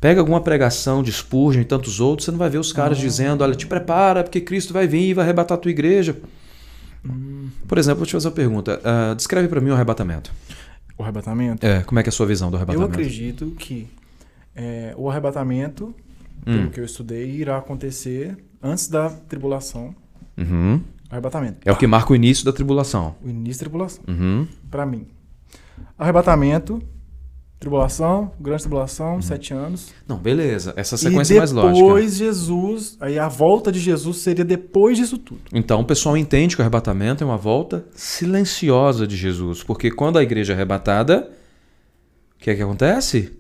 [0.01, 3.01] Pega alguma pregação de Spurgeon e tantos outros, você não vai ver os caras Ah.
[3.01, 6.17] dizendo: olha, te prepara, porque Cristo vai vir e vai arrebatar a tua igreja.
[7.09, 7.49] Hum.
[7.69, 8.81] Por exemplo, vou te fazer uma pergunta.
[8.85, 10.33] Ah, descreve para mim o arrebatamento.
[11.01, 11.67] O arrebatamento?
[11.67, 12.93] É, como é que é a sua visão do Eu arrebatamento?
[12.93, 13.89] acredito que
[14.55, 15.95] é, o arrebatamento,
[16.47, 16.53] Hum.
[16.57, 19.95] pelo que eu estudei, irá acontecer antes da tribulação.
[20.37, 20.81] Uhum.
[21.11, 21.59] Arrebatamento.
[21.65, 23.15] É o que marca o início da tribulação.
[23.25, 24.05] O início da tribulação.
[24.07, 24.47] Uhum.
[24.71, 25.07] Pra mim.
[25.99, 26.83] Arrebatamento,
[27.61, 29.23] tribulação, grande tribulação, Uhum.
[29.23, 29.91] sete anos.
[30.09, 30.73] Não, beleza.
[30.77, 31.75] Essa e sequência é mais lógica.
[31.85, 35.43] depois Jesus, aí a volta de Jesus seria depois disso tudo.
[35.53, 39.63] Então o pessoal entende que o arrebatamento é uma volta silenciosa de Jesus.
[39.63, 41.31] Porque quando a igreja é arrebatada,
[42.37, 43.37] o que é que acontece?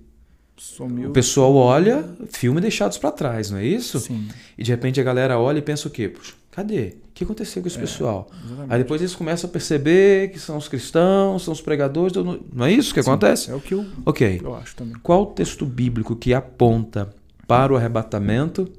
[0.56, 1.09] Sumiu.
[1.09, 3.98] O pessoal olha, filme deixados para trás, não é isso?
[3.98, 4.28] Sim,
[4.59, 6.06] E de repente a galera olha e pensa o quê?
[6.11, 6.96] Puxa, cadê?
[7.10, 8.28] O que aconteceu com esse pessoal?
[8.44, 8.72] exatamente.
[8.72, 12.12] Aí depois eles começam a perceber que são os cristãos, são os pregadores.
[12.12, 13.50] do- Não é isso que Sim, acontece?
[13.50, 14.40] É o que eu, Ok.
[14.42, 14.94] eu acho também.
[15.02, 17.14] Qual o texto bíblico que aponta
[17.46, 18.70] para o arrebatamento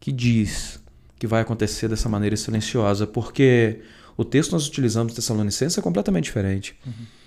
[0.00, 0.80] que diz
[1.18, 3.06] que vai acontecer dessa maneira silenciosa?
[3.06, 3.80] Porque
[4.16, 6.76] o texto que nós utilizamos de Tessalonicenses é completamente diferente.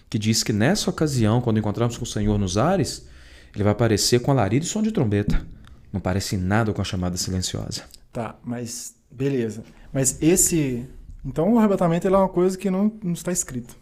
[0.10, 3.08] Que diz que nessa ocasião, quando encontrarmos com o Senhor nos ares,
[3.54, 5.46] ele vai aparecer com alarido e som de trombeta.
[5.92, 7.84] Não parece nada com a chamada silenciosa.
[8.14, 9.64] Tá, mas beleza.
[9.92, 10.88] Mas esse.
[11.26, 13.76] Então o arrebatamento ele é uma coisa que não, não está escrito.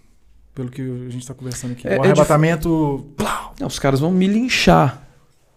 [0.54, 1.88] Pelo que a gente está conversando aqui.
[1.88, 3.06] É- o é arrebatamento.
[3.60, 5.06] Não, os caras vão me linchar,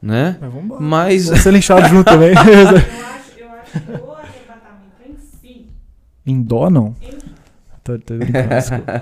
[0.02, 0.36] né?
[0.40, 0.80] Mas vamos embora.
[0.82, 2.30] Mas Vamos ser linchados junto também.
[2.30, 5.66] Eu acho, eu acho que o arrebatamento em si
[6.26, 6.94] em dó, não.
[7.00, 7.18] em-
[7.84, 8.92] Tô, tô brincando, desculpa.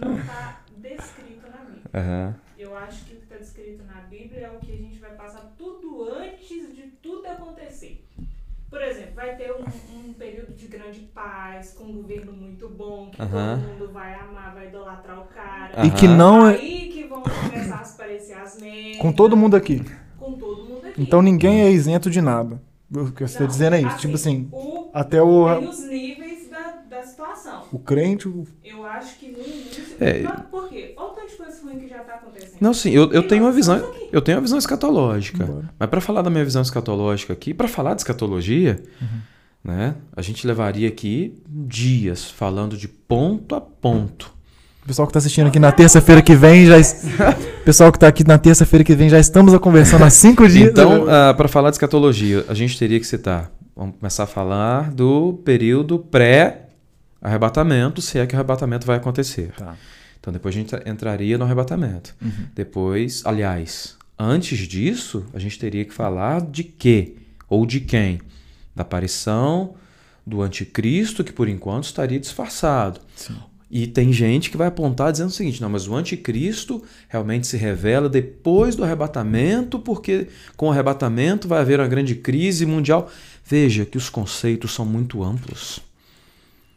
[0.00, 1.90] não não está descrito na Bíblia.
[1.94, 2.34] Aham.
[2.58, 5.10] Eu acho que o que está descrito na Bíblia é o que a gente vai
[5.10, 8.04] passar tudo antes de tudo acontecer.
[8.68, 13.10] Por exemplo, vai ter um, um período de grande paz, com um governo muito bom,
[13.10, 13.58] que Aham.
[13.60, 15.86] todo mundo vai amar, vai idolatrar o cara.
[15.86, 16.54] E que não é.
[16.54, 18.98] Aí que vão começar a aparecer as merdas.
[18.98, 19.80] Com todo mundo aqui.
[20.18, 21.02] Com todo mundo aqui.
[21.02, 22.60] Então ninguém é isento de nada.
[22.94, 23.96] O que você está dizendo é isso.
[23.98, 27.62] Tipo assim, o, até o, tem os níveis da, da situação.
[27.72, 28.28] o crente.
[28.28, 29.96] o- Eu acho que no início.
[29.98, 30.26] É.
[30.50, 30.94] Por quê?
[30.96, 32.58] Olha o tanto de coisa ruim que já está acontecendo.
[32.60, 34.08] Não, sim, eu, eu tenho uma visão, aqui.
[34.12, 35.44] eu tenho uma visão escatológica.
[35.44, 35.70] Embora.
[35.78, 38.82] Mas para falar da minha visão escatológica aqui, para falar de escatologia,
[39.62, 44.32] né, a gente levaria aqui dias falando de ponto a ponto.
[44.82, 46.76] O pessoal que está assistindo aqui na terça-feira que vem já.
[47.64, 50.70] pessoal que está aqui na terça-feira que vem já estamos a conversando há cinco dias.
[50.70, 55.40] Então, para falar de escatologia, a gente teria que citar, vamos começar a falar do
[55.44, 59.52] período pré-arrebatamento, se é que o arrebatamento vai acontecer.
[59.56, 59.76] Tá.
[60.22, 62.14] Então depois a gente entraria no arrebatamento.
[62.22, 62.46] Uhum.
[62.54, 67.16] Depois, aliás, antes disso, a gente teria que falar de quê?
[67.48, 68.20] Ou de quem?
[68.74, 69.74] Da aparição
[70.24, 73.00] do anticristo, que por enquanto estaria disfarçado.
[73.16, 73.34] Sim.
[73.68, 77.56] E tem gente que vai apontar dizendo o seguinte: não, mas o anticristo realmente se
[77.56, 83.10] revela depois do arrebatamento, porque com o arrebatamento vai haver uma grande crise mundial.
[83.44, 85.80] Veja que os conceitos são muito amplos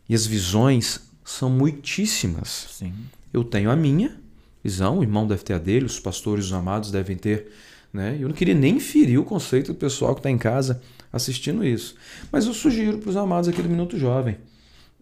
[0.10, 2.70] e as visões são muitíssimas.
[2.72, 2.94] Sim.
[3.34, 4.18] Eu tenho a minha
[4.64, 7.52] visão, o irmão deve ter a dele, os pastores, os amados devem ter.
[7.94, 8.18] Né?
[8.20, 11.96] Eu não queria nem ferir o conceito do pessoal que está em casa assistindo isso.
[12.32, 14.38] Mas eu sugiro para os amados aqui do Minuto Jovem.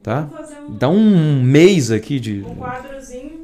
[0.01, 0.21] Tá?
[0.21, 2.41] Vamos fazer um, Dá um mês aqui de.
[2.41, 3.43] um quadrozinho.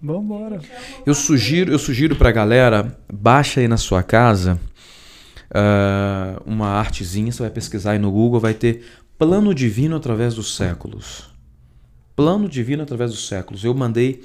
[0.00, 0.60] Vambora.
[1.06, 4.60] Eu sugiro, eu sugiro pra galera, baixa aí na sua casa
[5.52, 8.84] ah, uma artezinha, você vai pesquisar aí no Google, vai ter
[9.18, 11.30] Plano Divino através dos séculos.
[12.16, 13.62] Plano Divino através dos séculos.
[13.62, 14.24] Eu mandei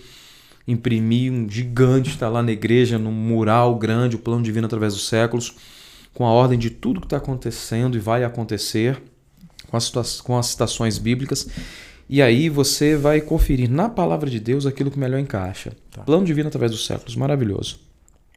[0.68, 5.08] imprimir um gigante, está lá na igreja, num mural grande, o Plano Divino através dos
[5.08, 5.54] séculos,
[6.14, 9.02] com a ordem de tudo que está acontecendo e vai acontecer,
[9.68, 11.48] com as, com as citações bíblicas.
[12.08, 15.72] E aí você vai conferir na palavra de Deus aquilo que melhor encaixa.
[15.92, 16.04] Tá.
[16.04, 17.80] Plano Divino através dos séculos, maravilhoso.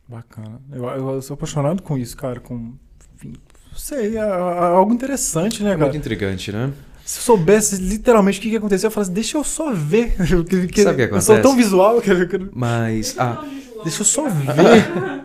[0.09, 0.61] Bacana.
[0.72, 2.38] Eu, eu sou apaixonado com isso, cara.
[2.38, 2.74] Com.
[3.16, 3.32] enfim,
[3.72, 5.84] Não sei, é, é algo interessante, né, É cara?
[5.86, 6.72] muito intrigante, né?
[7.05, 10.16] Se eu soubesse literalmente o que, que aconteceu, eu falasse, deixa eu só ver.
[10.48, 11.42] Que- que- Sabe o que Eu sou acontece?
[11.42, 13.14] tão visual que eu- Mas.
[13.18, 13.44] Ah,
[13.82, 15.24] Deixa eu só ver.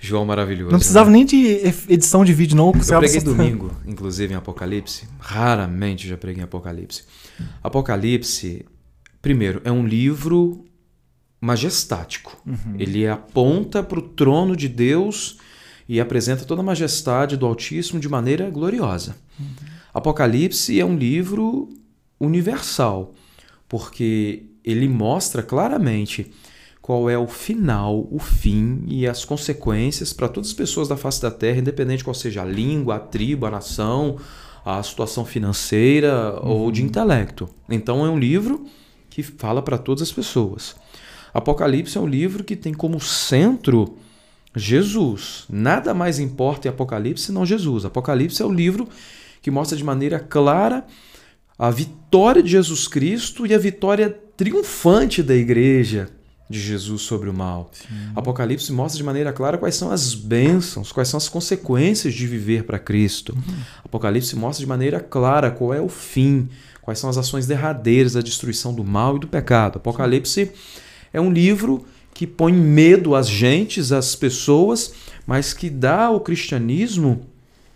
[0.00, 0.70] João maravilhoso.
[0.70, 1.16] Não precisava né?
[1.16, 2.66] nem de edição de vídeo, não.
[2.68, 5.08] Eu preguei só- domingo, inclusive em Apocalipse.
[5.18, 7.02] Raramente já preguei em Apocalipse.
[7.60, 8.64] Apocalipse,
[9.20, 10.64] primeiro, é um livro
[11.40, 12.40] majestático.
[12.46, 12.76] Uhum.
[12.78, 15.38] Ele aponta para o trono de Deus
[15.88, 19.16] e apresenta toda a majestade do Altíssimo de maneira gloriosa.
[19.92, 21.68] Apocalipse é um livro
[22.20, 23.14] universal,
[23.68, 26.30] porque ele mostra claramente
[26.80, 31.20] qual é o final, o fim e as consequências para todas as pessoas da face
[31.20, 34.16] da terra, independente qual seja a língua, a tribo, a nação,
[34.64, 37.48] a situação financeira ou de intelecto.
[37.68, 38.64] Então é um livro
[39.10, 40.76] que fala para todas as pessoas.
[41.32, 43.96] Apocalipse é um livro que tem como centro
[44.54, 45.44] Jesus.
[45.48, 47.84] Nada mais importa em Apocalipse senão Jesus.
[47.84, 48.88] Apocalipse é o livro
[49.42, 50.84] que mostra de maneira clara
[51.58, 56.08] a vitória de Jesus Cristo e a vitória triunfante da igreja
[56.48, 57.70] de Jesus sobre o mal.
[58.14, 62.64] Apocalipse mostra de maneira clara quais são as bênçãos, quais são as consequências de viver
[62.64, 63.36] para Cristo.
[63.84, 66.48] Apocalipse mostra de maneira clara qual é o fim,
[66.80, 69.76] quais são as ações derradeiras da destruição do mal e do pecado.
[69.76, 70.50] Apocalipse
[71.12, 71.84] é um livro
[72.14, 74.92] que põe medo às gentes, às pessoas,
[75.26, 77.27] mas que dá ao cristianismo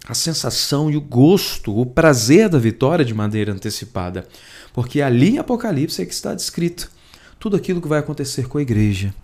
[0.08, 4.26] a sensação e o gosto, o prazer da vitória de maneira antecipada.
[4.72, 6.90] Porque ali em Apocalipse é que está descrito
[7.38, 9.14] tudo aquilo que vai acontecer com a igreja.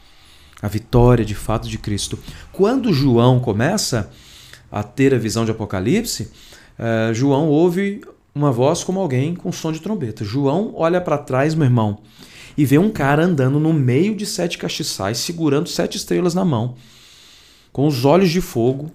[0.61, 2.19] A vitória de fato de Cristo.
[2.53, 4.11] Quando João começa
[4.71, 6.31] a ter a visão de Apocalipse,
[6.79, 8.03] eh, João ouve
[8.35, 10.25] uma voz como alguém com som de trombeta.
[10.25, 11.99] João olha para trás, meu irmão,
[12.57, 16.75] e vê um cara andando no meio de sete castiçais, segurando sete estrelas na mão,
[17.73, 18.91] com os olhos de fogo,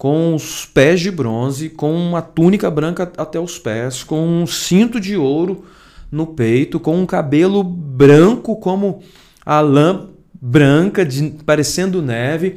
[0.00, 4.98] com os pés de bronze, com uma túnica branca até os pés, com um cinto
[4.98, 5.62] de ouro
[6.10, 9.00] no peito, com um cabelo branco como
[9.44, 10.08] a lã
[10.40, 12.54] branca, de- parecendo neve.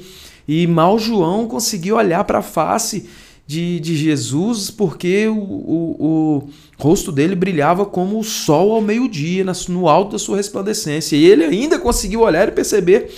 [0.47, 3.09] E mal João conseguiu olhar para a face
[3.45, 9.43] de, de Jesus porque o, o, o rosto dele brilhava como o sol ao meio-dia,
[9.67, 11.17] no alto da sua resplandecência.
[11.17, 13.11] E ele ainda conseguiu olhar e perceber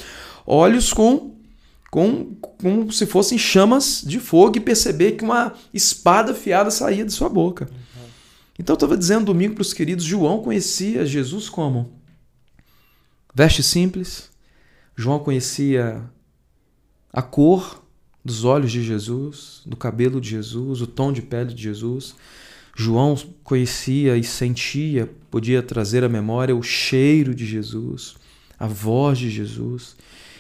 [0.47, 1.34] olhos com
[1.95, 7.13] com, como se fossem chamas de fogo e perceber que uma espada afiada saía de
[7.13, 7.69] sua boca.
[8.59, 11.93] Então eu estava dizendo domingo para os queridos, João conhecia Jesus como
[13.33, 14.29] veste simples,
[14.93, 16.03] João conhecia
[17.13, 17.81] a cor
[18.25, 22.13] dos olhos de Jesus, do cabelo de Jesus, o tom de pele de Jesus.
[22.75, 28.15] João conhecia e sentia, podia trazer à memória o cheiro de Jesus,
[28.59, 29.95] a voz de Jesus.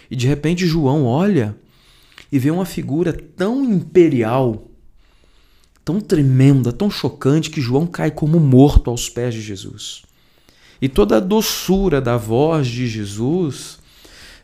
[0.09, 1.55] E de repente João olha
[2.31, 4.69] e vê uma figura tão imperial,
[5.83, 10.03] tão tremenda, tão chocante, que João cai como morto aos pés de Jesus.
[10.81, 13.79] E toda a doçura da voz de Jesus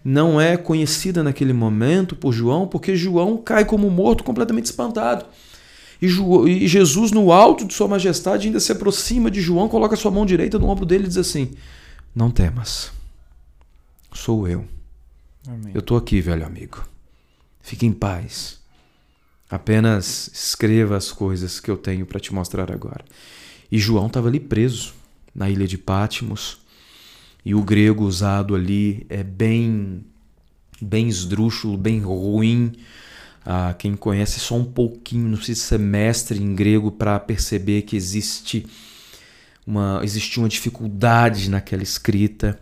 [0.03, 5.26] não é conhecida naquele momento por João, porque João cai como morto, completamente espantado.
[6.01, 10.26] E, Jesus, no alto de Sua Majestade, ainda se aproxima de João, coloca sua mão
[10.26, 11.51] direita no ombro dele e diz assim:
[12.16, 12.91] Não temas,
[14.12, 14.66] sou eu.
[15.47, 15.71] Amém.
[15.73, 16.83] Eu estou aqui, velho amigo.
[17.61, 18.59] Fique em paz.
[19.49, 23.03] Apenas escreva as coisas que eu tenho para te mostrar agora.
[23.71, 24.93] E João estava ali preso
[25.33, 26.59] na ilha de Patmos.
[27.43, 30.05] E o grego usado ali é bem
[30.81, 32.73] bem esdrúxulo, bem ruim.
[33.45, 37.95] Ah, quem conhece só um pouquinho, não precisa ser mestre em grego para perceber que
[37.95, 38.65] existe
[39.65, 42.59] uma, existia uma dificuldade naquela escrita.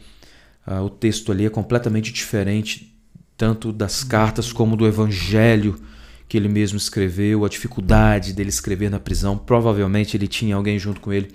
[0.71, 2.95] Ah, o texto ali é completamente diferente,
[3.35, 5.81] tanto das cartas como do evangelho
[6.27, 9.35] que ele mesmo escreveu, a dificuldade dele escrever na prisão.
[9.35, 11.33] Provavelmente ele tinha alguém junto com ele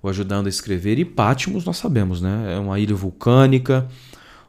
[0.00, 1.00] o ajudando a escrever.
[1.00, 2.54] E Patmos, nós sabemos, né?
[2.54, 3.88] É uma ilha vulcânica,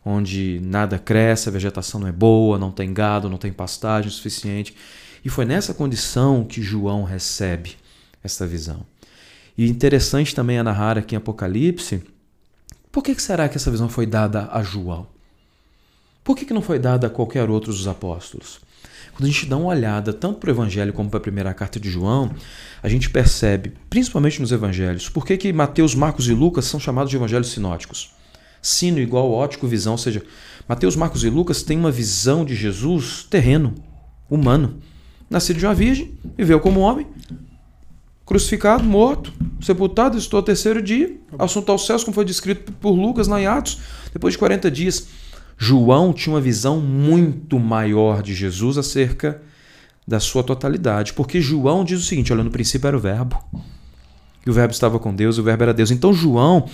[0.06, 4.76] onde nada cresce, a vegetação não é boa, não tem gado, não tem pastagem suficiente.
[5.26, 7.76] E foi nessa condição que João recebe
[8.24, 8.86] esta visão.
[9.58, 12.04] E interessante também é narrar aqui em Apocalipse,
[12.98, 15.06] por que, será que essa visão foi dada a João?
[16.24, 18.60] Por que não foi dada a qualquer outro dos apóstolos?
[19.14, 21.80] Quando a gente dá uma olhada tanto para o Evangelho como para a primeira carta
[21.80, 22.32] de João,
[22.82, 27.12] a gente percebe, principalmente nos Evangelhos, por que, que Mateus, Marcos e Lucas são chamados
[27.12, 28.16] de Evangelhos sinóticos.
[28.64, 30.24] Sino igual ótico, visão, ou seja,
[30.68, 33.76] Mateus, Marcos e Lucas têm uma visão de Jesus terreno,
[34.28, 34.82] humano.
[35.30, 37.06] Nascido de uma virgem, viveu como homem,
[38.28, 43.30] crucificado, morto, sepultado, estou ao terceiro dia, assunto aos céus, como foi descrito por Lucas
[43.30, 43.80] em Atos,
[44.12, 45.08] depois de 40 dias.
[45.58, 49.42] João tinha uma visão muito maior de Jesus acerca
[50.06, 53.42] da sua totalidade, porque João diz o seguinte: olha, no princípio era o Verbo,
[54.46, 55.90] e o Verbo estava com Deus, e o Verbo era Deus.
[55.90, 56.66] Então João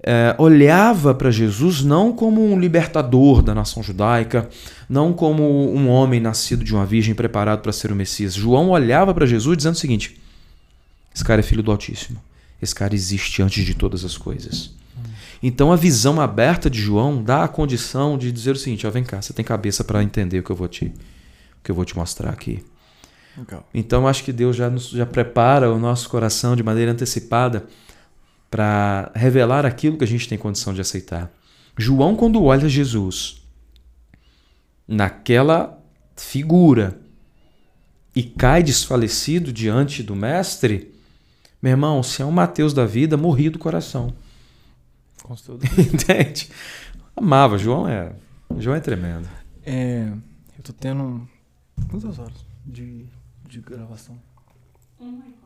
[0.00, 4.48] é, olhava para Jesus não como um libertador da nação judaica,
[4.88, 8.32] não como um homem nascido de uma virgem preparado para ser o Messias.
[8.32, 10.22] João olhava para Jesus dizendo o seguinte:
[11.14, 12.20] esse cara é filho do Altíssimo,
[12.60, 14.74] esse cara existe antes de todas as coisas.
[15.42, 19.04] Então a visão aberta de João dá a condição de dizer o seguinte: ó, vem
[19.04, 21.84] cá, você tem cabeça para entender o que eu vou te, o que eu vou
[21.84, 22.64] te mostrar aqui.
[23.36, 23.68] Legal.
[23.74, 27.66] Então acho que Deus já nos, já prepara o nosso coração de maneira antecipada
[28.50, 31.30] para revelar aquilo que a gente tem condição de aceitar.
[31.76, 33.42] João quando olha Jesus
[34.86, 35.78] naquela
[36.16, 37.00] figura
[38.14, 40.93] e cai desfalecido diante do mestre,
[41.64, 44.12] meu irmão, se é um Mateus da vida, morri do coração.
[45.22, 45.64] Com tudo.
[45.80, 46.50] Entende?
[47.16, 47.56] Amava.
[47.56, 48.14] João é,
[48.58, 49.26] João é tremendo.
[49.64, 50.12] É,
[50.58, 51.26] eu tô tendo.
[51.88, 53.06] Quantas horas de,
[53.48, 54.20] de gravação?
[55.00, 55.38] Um e quatro.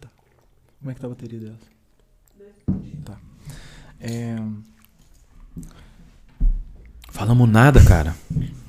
[0.00, 0.08] Tá.
[0.78, 1.58] Como é que tá a bateria dela?
[2.38, 3.04] Dois.
[3.04, 3.18] Tá.
[3.98, 4.36] É,
[7.10, 8.14] Falamos nada, cara.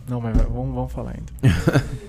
[0.09, 1.31] não, mas vamos, vamos falar ainda.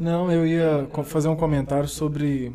[0.00, 2.52] Não, eu ia fazer um comentário sobre.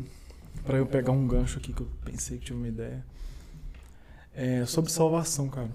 [0.64, 3.04] Pra eu pegar um gancho aqui que eu pensei que tive uma ideia.
[4.34, 5.68] É, sobre salvação, cara.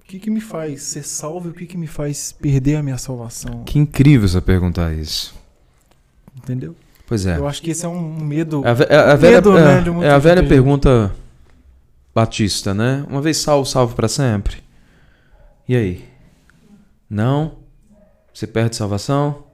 [0.00, 2.82] O que, que me faz ser salvo e o que, que me faz perder a
[2.82, 3.62] minha salvação?
[3.64, 5.34] Que incrível você perguntar isso.
[6.36, 6.74] Entendeu?
[7.06, 7.36] Pois é.
[7.38, 8.62] Eu acho que esse é um medo.
[8.64, 11.14] É a, ve- a velha, Medo, né, é- é a velha pergunta
[12.14, 13.04] batista, né?
[13.08, 14.56] Uma vez salvo, salvo para sempre.
[15.68, 16.08] E aí?
[17.08, 17.56] Não?
[18.34, 19.44] Você perde salvação?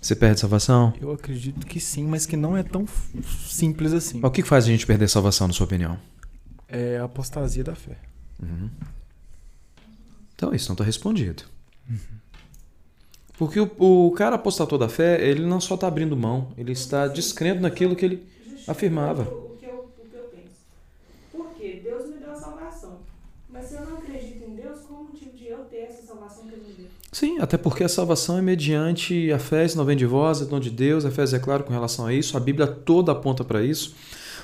[0.00, 0.92] Você perde salvação?
[1.00, 2.86] Eu acredito que sim, mas que não é tão
[3.48, 4.20] simples assim.
[4.22, 5.98] O que faz a gente perder salvação, na sua opinião?
[6.68, 7.96] É a apostasia da fé.
[8.40, 8.70] Uhum.
[10.34, 11.44] Então, isso não está respondido.
[13.38, 17.06] Porque o, o cara apostatou da fé, ele não só está abrindo mão, ele está
[17.06, 18.26] descrendo naquilo que ele
[18.66, 19.22] afirmava.
[19.22, 20.64] O que eu, o que eu penso.
[21.30, 23.00] Porque Deus me deu a salvação.
[23.50, 26.46] Mas se eu não acredito em Deus, qual o motivo de eu ter essa salvação
[26.46, 26.88] que Ele me deu?
[27.18, 30.44] Sim, até porque a salvação é mediante a fé, se não vem de vós, é
[30.44, 33.42] dom de Deus, a fé é claro com relação a isso, a Bíblia toda aponta
[33.42, 33.94] para isso.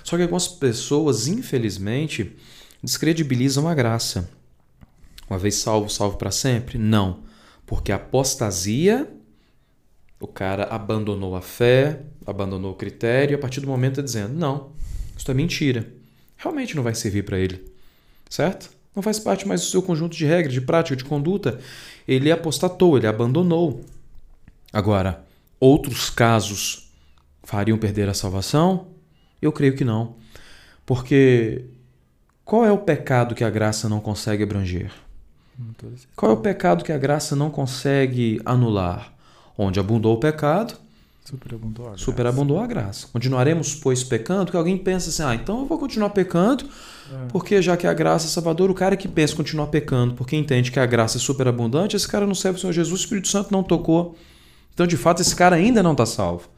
[0.03, 2.35] Só que algumas pessoas, infelizmente,
[2.83, 4.31] descredibilizam a graça.
[5.29, 6.79] Uma vez salvo, salvo para sempre?
[6.79, 7.25] Não.
[7.67, 9.07] Porque a apostasia,
[10.19, 14.33] o cara abandonou a fé, abandonou o critério, e a partir do momento está dizendo:
[14.33, 14.73] não,
[15.15, 15.93] isso é mentira.
[16.39, 17.71] Realmente não vai servir para ele.
[18.31, 18.71] Certo?
[18.97, 21.59] Não faz parte mais do seu conjunto de regras, de prática, de conduta.
[22.07, 23.85] Ele apostatou, ele abandonou.
[24.73, 25.25] Agora,
[25.61, 26.93] outros casos
[27.43, 28.87] fariam perder a salvação?
[29.41, 30.17] Eu creio que não.
[30.85, 31.65] Porque
[32.45, 34.91] qual é o pecado que a graça não consegue abranger?
[36.17, 39.13] Qual é o pecado que a graça não consegue anular?
[39.57, 40.75] Onde abundou o pecado,
[41.25, 42.05] Superabundou a graça.
[42.05, 43.07] superabundou a graça.
[43.13, 44.51] Continuaremos, pois, pecando?
[44.51, 46.65] Que alguém pensa assim, ah, então eu vou continuar pecando,
[47.13, 47.27] É.
[47.29, 50.71] porque já que a graça é salvadora, o cara que pensa continuar pecando, porque entende
[50.73, 53.53] que a graça é superabundante, esse cara não serve o Senhor Jesus, o Espírito Santo
[53.53, 54.17] não tocou.
[54.75, 56.49] Então, de fato, esse cara ainda não está salvo.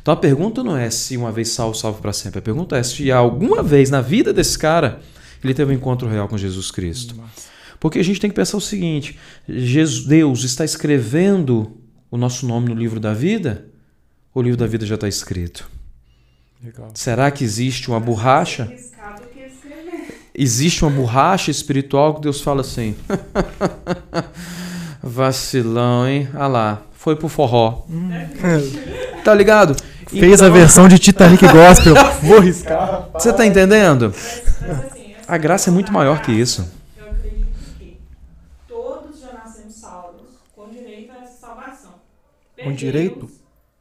[0.00, 2.38] Então a pergunta não é se uma vez salvo, salvo para sempre.
[2.38, 5.00] A pergunta é se alguma vez na vida desse cara
[5.42, 7.16] ele teve um encontro real com Jesus Cristo.
[7.16, 7.48] Massa.
[7.80, 11.72] Porque a gente tem que pensar o seguinte: Jesus, Deus está escrevendo
[12.08, 13.66] o nosso nome no livro da vida?
[14.36, 15.66] O livro da vida já está escrito?
[16.62, 16.90] Legal.
[16.92, 18.66] Será que existe uma borracha?
[18.66, 20.28] Que escrever.
[20.34, 22.94] Existe uma borracha espiritual que Deus fala assim:
[25.02, 26.28] vacilão, hein?
[26.34, 27.86] Ah lá, foi pro forró.
[29.24, 29.74] Tá ligado?
[30.06, 31.94] Fez a versão de Titanic Gospel.
[32.20, 33.08] Vou riscar.
[33.14, 34.12] Você tá entendendo?
[34.60, 36.70] Mas assim, A graça é muito maior que isso.
[36.98, 37.46] Eu acredito
[37.78, 37.96] que
[38.68, 41.94] todos já nascemos salvos, com direito a essa salvação.
[42.62, 43.30] Com direito?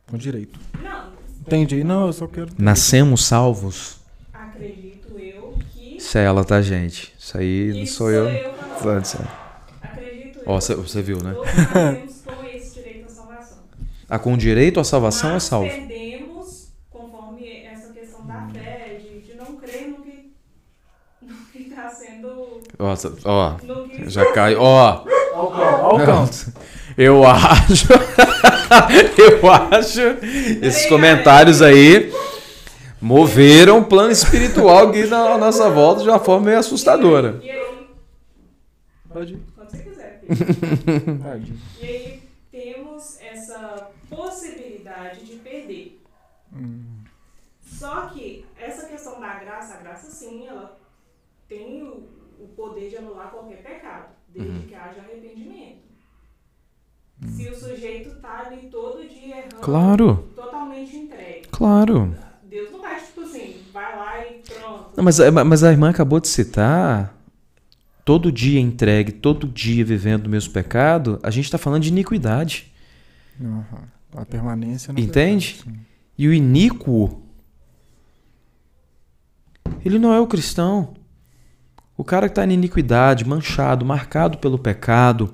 [0.07, 0.59] com direito.
[0.81, 1.13] Não.
[1.41, 1.83] Entendi.
[1.83, 2.49] Não, eu só quero.
[2.57, 3.99] Nascemos salvos?
[4.33, 5.97] Acredito eu que.
[5.97, 7.13] Isso é ela, tá, gente?
[7.17, 8.29] Isso aí não sou, sou eu.
[8.29, 8.51] eu
[9.81, 10.43] Acredito eu.
[10.45, 11.33] Ó, você viu, né?
[11.33, 13.57] Todos com esse direito à salvação.
[14.09, 15.69] Ah, com direito à salvação Mas é salvo.
[15.69, 20.31] perdemos conforme essa questão da fé, de, de não crer no que
[21.21, 22.61] no que está sendo.
[22.77, 22.95] Ó,
[23.25, 23.57] ó
[24.07, 24.55] já cai.
[24.55, 25.05] Ó!
[25.33, 26.53] Ó o canto.
[26.97, 27.87] eu acho.
[29.17, 30.01] eu acho.
[30.61, 32.11] Esses comentários aí
[33.01, 37.39] moveram o plano espiritual aqui na nossa volta de uma forma meio assustadora.
[37.43, 37.87] E aí,
[39.11, 39.39] Pode ir.
[39.55, 40.21] quando você quiser.
[41.23, 41.59] Tadinho.
[41.81, 46.01] E aí temos essa possibilidade de perder.
[47.61, 50.77] Só que essa questão da graça, a graça sim, ela
[51.47, 52.07] tem o,
[52.39, 55.84] o poder de anular qualquer pecado, desde que haja arrependimento.
[57.27, 61.47] Se o sujeito tá ali todo dia errando, Claro, totalmente entregue.
[61.49, 62.15] claro.
[62.43, 64.89] Deus não vai, tipo assim, vai lá e pronto.
[64.97, 67.15] Não, mas, mas a irmã acabou de citar.
[68.03, 72.71] Todo dia entregue, todo dia vivendo o mesmo pecado, a gente está falando de iniquidade.
[73.41, 73.83] Aham.
[74.15, 75.55] A permanência no Entende?
[75.57, 75.79] pecado.
[76.17, 77.21] E o iníquo,
[79.83, 80.93] ele não é o cristão.
[81.97, 85.33] O cara que está em iniquidade, manchado, marcado pelo pecado,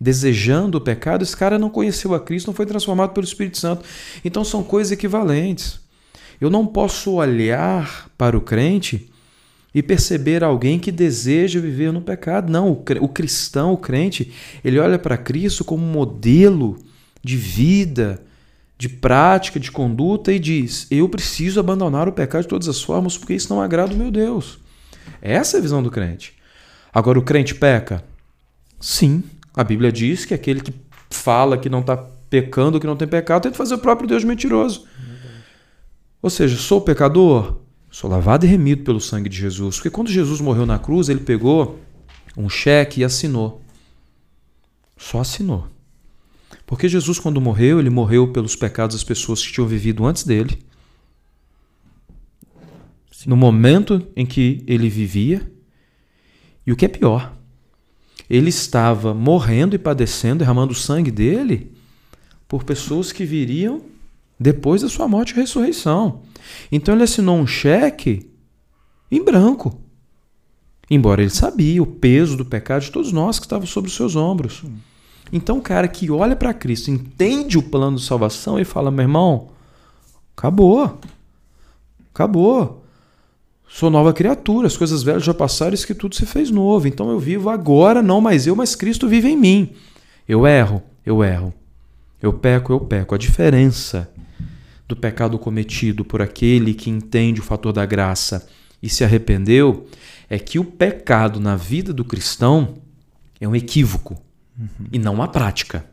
[0.00, 3.84] desejando o pecado, esse cara não conheceu a Cristo, não foi transformado pelo Espírito Santo.
[4.24, 5.80] Então são coisas equivalentes.
[6.40, 9.10] Eu não posso olhar para o crente
[9.74, 12.50] e perceber alguém que deseja viver no pecado.
[12.50, 12.70] Não,
[13.00, 14.32] o cristão, o crente,
[14.64, 16.78] ele olha para Cristo como modelo
[17.22, 18.22] de vida,
[18.78, 23.18] de prática, de conduta e diz: Eu preciso abandonar o pecado de todas as formas
[23.18, 24.58] porque isso não agrada o meu Deus.
[25.20, 26.34] Essa é a visão do crente.
[26.92, 28.04] Agora, o crente peca?
[28.80, 29.22] Sim.
[29.58, 30.72] A Bíblia diz que aquele que
[31.10, 34.86] fala que não está pecando, que não tem pecado, tenta fazer o próprio Deus mentiroso.
[36.22, 37.58] Ou seja, sou pecador?
[37.90, 39.74] Sou lavado e remido pelo sangue de Jesus.
[39.74, 41.80] Porque quando Jesus morreu na cruz, ele pegou
[42.36, 43.60] um cheque e assinou.
[44.96, 45.66] Só assinou.
[46.64, 50.56] Porque Jesus, quando morreu, ele morreu pelos pecados das pessoas que tinham vivido antes dele.
[53.26, 55.50] No momento em que ele vivia.
[56.64, 57.36] E o que é pior,
[58.28, 61.72] ele estava morrendo e padecendo, derramando o sangue dele
[62.46, 63.82] por pessoas que viriam
[64.38, 66.22] depois da sua morte e ressurreição.
[66.70, 68.30] Então ele assinou um cheque
[69.10, 69.80] em branco.
[70.90, 74.16] Embora ele sabia o peso do pecado de todos nós que estavam sobre os seus
[74.16, 74.64] ombros.
[75.30, 79.02] Então, o cara que olha para Cristo, entende o plano de salvação e fala: meu
[79.02, 79.50] irmão,
[80.36, 80.98] acabou.
[82.14, 82.77] Acabou.
[83.68, 86.88] Sou nova criatura, as coisas velhas já passaram, isso que tudo se fez novo.
[86.88, 89.72] Então eu vivo agora, não mais eu, mas Cristo vive em mim.
[90.26, 91.52] Eu erro, eu erro.
[92.20, 93.14] Eu peco, eu peco.
[93.14, 94.10] A diferença
[94.88, 98.48] do pecado cometido por aquele que entende o fator da graça
[98.82, 99.86] e se arrependeu
[100.30, 102.74] é que o pecado na vida do cristão
[103.40, 104.16] é um equívoco
[104.90, 105.84] e não uma prática.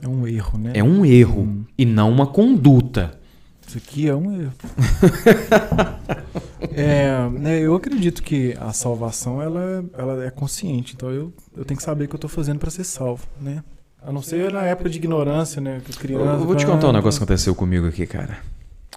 [0.00, 0.72] É um erro, né?
[0.74, 3.18] É um erro e não uma conduta.
[3.66, 4.52] Isso aqui é um erro.
[6.74, 11.78] é, né, eu acredito que a salvação ela, ela é consciente, então eu, eu tenho
[11.78, 13.62] que saber o que eu estou fazendo para ser salvo, né?
[14.02, 15.80] A não ser na época de ignorância, né?
[15.84, 18.38] Que criança, Eu vou te contar um negócio que aconteceu comigo aqui, cara.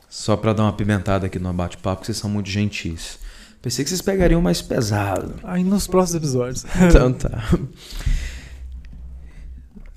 [0.09, 3.18] Só pra dar uma pimentada aqui no bate-papo, que vocês são muito gentis.
[3.61, 5.36] Pensei que vocês pegariam mais pesado.
[5.43, 6.65] Aí nos próximos episódios.
[6.89, 7.41] Então tá.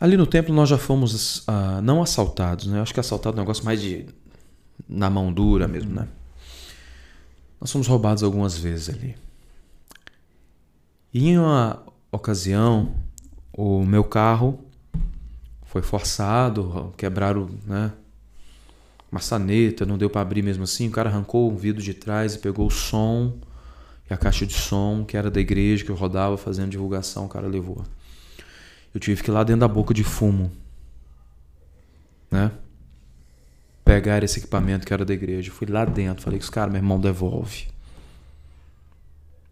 [0.00, 2.78] Ali no templo nós já fomos ah, não assaltados, né?
[2.78, 4.06] Eu acho que assaltado é um negócio mais de
[4.90, 6.08] na mão dura mesmo, né?
[7.60, 9.16] Nós fomos roubados algumas vezes ali.
[11.14, 12.94] E em uma ocasião,
[13.52, 14.64] o meu carro
[15.64, 17.92] foi forçado, quebraram, né?
[19.10, 20.88] Maçaneta, não deu para abrir mesmo assim.
[20.88, 23.38] O cara arrancou o vidro de trás e pegou o som
[24.08, 27.28] e a caixa de som que era da igreja que eu rodava fazendo divulgação, o
[27.28, 27.84] cara levou.
[28.92, 30.50] Eu tive que ir lá dentro da boca de fumo,
[32.30, 32.50] né?
[33.84, 35.50] Pegar esse equipamento que era da igreja.
[35.50, 37.68] Fui lá dentro, falei com os caras, meu irmão, devolve.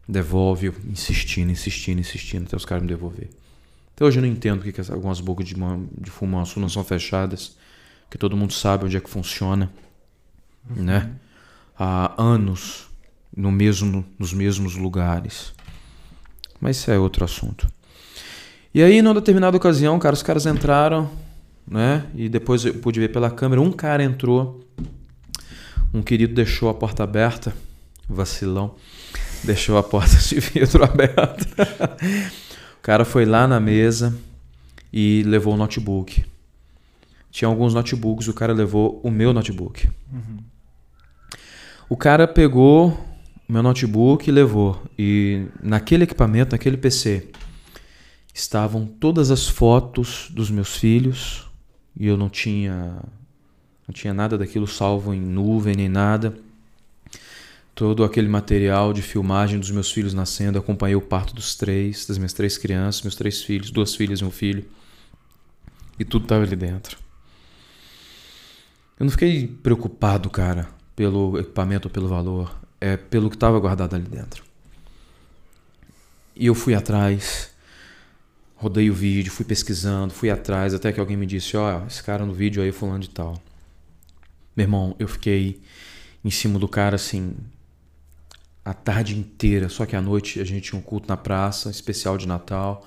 [0.09, 3.29] Devolve, insistindo, insistindo, insistindo, até os caras me devolver.
[3.95, 5.55] Até hoje eu não entendo porque que algumas bocas de,
[6.01, 7.57] de fumo azul não são fechadas,
[8.05, 9.70] porque todo mundo sabe onde é que funciona,
[10.70, 11.11] né?
[11.76, 12.89] Há anos
[13.37, 15.53] no mesmo, nos mesmos lugares.
[16.61, 17.68] Mas isso é outro assunto.
[18.74, 21.11] E aí, numa determinada ocasião, cara, os caras entraram,
[21.70, 22.06] né?
[22.14, 24.60] E depois eu pude ver pela câmera, um cara entrou,
[25.92, 27.54] um querido deixou a porta aberta,
[28.08, 28.74] vacilão,
[29.44, 31.46] deixou a porta de vidro aberta.
[32.78, 34.16] o cara foi lá na mesa
[34.92, 36.24] e levou o notebook.
[37.30, 39.88] Tinha alguns notebooks, o cara levou o meu notebook.
[41.88, 42.88] O cara pegou
[43.48, 44.82] o meu notebook e levou.
[44.98, 47.28] E naquele equipamento, naquele PC,
[48.32, 51.47] estavam todas as fotos dos meus filhos
[51.99, 53.03] e eu não tinha
[53.86, 56.34] não tinha nada daquilo salvo em nuvem nem nada.
[57.74, 62.18] todo aquele material de filmagem dos meus filhos nascendo, acompanhei o parto dos três, das
[62.18, 64.64] minhas três crianças, meus três filhos, duas filhas e um filho.
[65.99, 66.99] E tudo estava ali dentro.
[68.99, 73.94] Eu não fiquei preocupado, cara, pelo equipamento ou pelo valor, é pelo que estava guardado
[73.94, 74.44] ali dentro.
[76.34, 77.51] E eu fui atrás,
[78.59, 82.02] rodei o vídeo, fui pesquisando, fui atrás, até que alguém me disse: Ó, oh, esse
[82.02, 83.40] cara no vídeo aí fulano de tal.
[84.54, 85.61] Meu irmão, eu fiquei
[86.24, 87.34] em cima do cara assim,
[88.64, 92.18] a tarde inteira, só que à noite a gente tinha um culto na praça, especial
[92.18, 92.84] de Natal,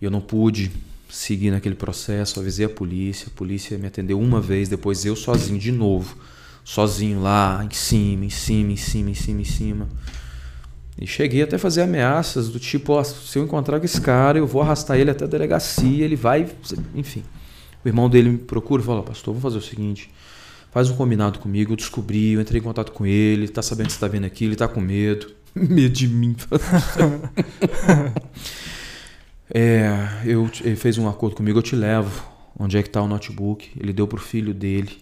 [0.00, 0.72] e eu não pude
[1.08, 5.58] seguir naquele processo, avisei a polícia, a polícia me atendeu uma vez, depois eu sozinho
[5.58, 6.18] de novo,
[6.64, 9.88] sozinho lá, em cima, em cima, em cima, em cima, em cima.
[10.98, 14.38] E cheguei até a fazer ameaças do tipo, ó, se eu encontrar com esse cara,
[14.38, 16.46] eu vou arrastar ele até a delegacia, ele vai,
[16.94, 17.22] enfim.
[17.84, 20.10] O irmão dele me procura e fala, pastor, vamos fazer o seguinte,
[20.70, 23.94] faz um combinado comigo, eu descobri, eu entrei em contato com ele, tá sabendo que
[23.94, 25.30] você tá vindo aqui, ele tá com medo.
[25.54, 26.36] medo de mim.
[29.52, 29.90] É,
[30.24, 32.24] eu, ele fez um acordo comigo, eu te levo.
[32.56, 33.70] Onde é que está o notebook?
[33.76, 34.98] Ele deu pro filho dele.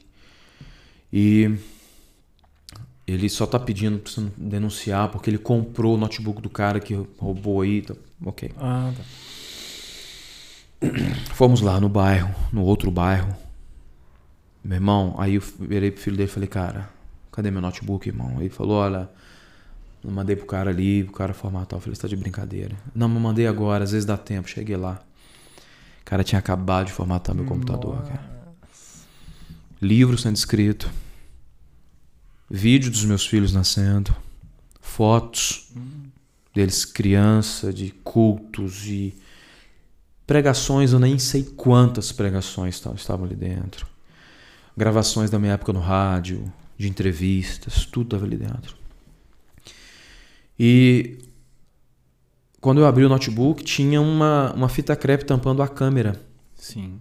[1.13, 1.51] E
[3.11, 6.95] ele só tá pedindo pra você denunciar porque ele comprou o notebook do cara que
[7.19, 7.83] roubou aí.
[7.83, 7.95] Tá,
[8.25, 8.53] ok.
[8.59, 9.03] Ah, tá.
[11.35, 13.35] Fomos lá no bairro, no outro bairro.
[14.63, 16.91] Meu irmão, aí eu virei pro filho dele e falei, cara,
[17.33, 18.37] cadê meu notebook, irmão?
[18.39, 19.09] Ele falou, olha,
[20.05, 21.79] eu mandei pro cara ali, o cara formatar.
[21.79, 22.77] Eu falei, você tá de brincadeira.
[22.95, 24.49] Não, mas mandei agora, às vezes dá tempo.
[24.49, 25.01] Cheguei lá.
[26.03, 28.39] O cara tinha acabado de formatar meu computador, cara.
[29.81, 30.91] Livro sendo escrito.
[32.51, 34.15] Vídeo dos meus filhos nascendo.
[34.81, 35.71] Fotos
[36.55, 39.15] deles criança, de cultos e
[40.27, 43.87] pregações, eu nem sei quantas pregações estavam ali dentro.
[44.77, 48.77] Gravações da minha época no rádio, de entrevistas, tudo estava ali dentro.
[50.59, 51.19] E
[52.61, 56.21] quando eu abri o notebook, tinha uma, uma fita crepe tampando a câmera.
[56.55, 57.01] Sim.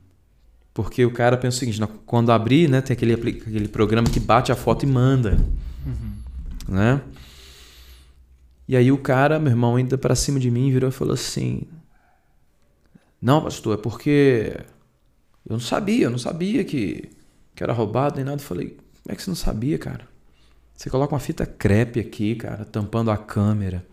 [0.78, 4.52] Porque o cara pensa o seguinte, quando abrir, né, tem aquele, aquele programa que bate
[4.52, 5.32] a foto e manda.
[5.84, 6.76] Uhum.
[6.76, 7.02] Né?
[8.68, 11.64] E aí o cara, meu irmão, ainda para cima de mim, virou e falou assim:
[13.20, 14.54] Não, pastor, é porque
[15.50, 17.10] eu não sabia, eu não sabia que,
[17.56, 18.40] que era roubado nem nada.
[18.40, 20.08] Eu falei: Como é que você não sabia, cara?
[20.76, 23.84] Você coloca uma fita crepe aqui, cara, tampando a câmera.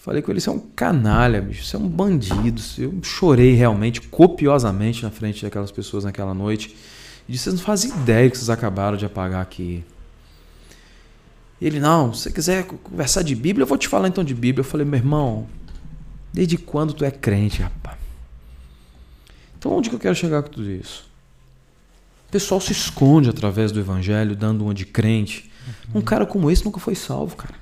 [0.00, 2.62] Falei com ele, você é um canalha, bicho, você é um bandido.
[2.78, 6.74] Eu chorei realmente, copiosamente na frente daquelas pessoas naquela noite.
[7.28, 9.84] E disse, vocês não fazem ideia que vocês acabaram de apagar aqui.
[11.60, 14.62] Ele, não, se você quiser conversar de Bíblia, eu vou te falar então de Bíblia.
[14.62, 15.46] Eu falei, meu irmão,
[16.32, 17.98] desde quando tu é crente, rapaz?
[19.58, 21.04] Então onde que eu quero chegar com tudo isso?
[22.26, 25.50] O pessoal se esconde através do evangelho, dando uma de crente.
[25.92, 26.00] Uhum.
[26.00, 27.54] Um cara como esse nunca foi salvo, cara.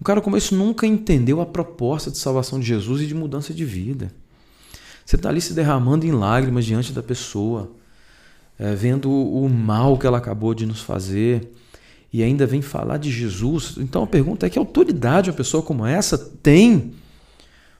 [0.00, 3.54] Um cara como esse nunca entendeu a proposta de salvação de Jesus e de mudança
[3.54, 4.12] de vida.
[5.04, 7.70] Você está ali se derramando em lágrimas diante da pessoa,
[8.58, 11.52] é, vendo o mal que ela acabou de nos fazer
[12.12, 13.76] e ainda vem falar de Jesus.
[13.78, 16.92] Então a pergunta é: que autoridade uma pessoa como essa tem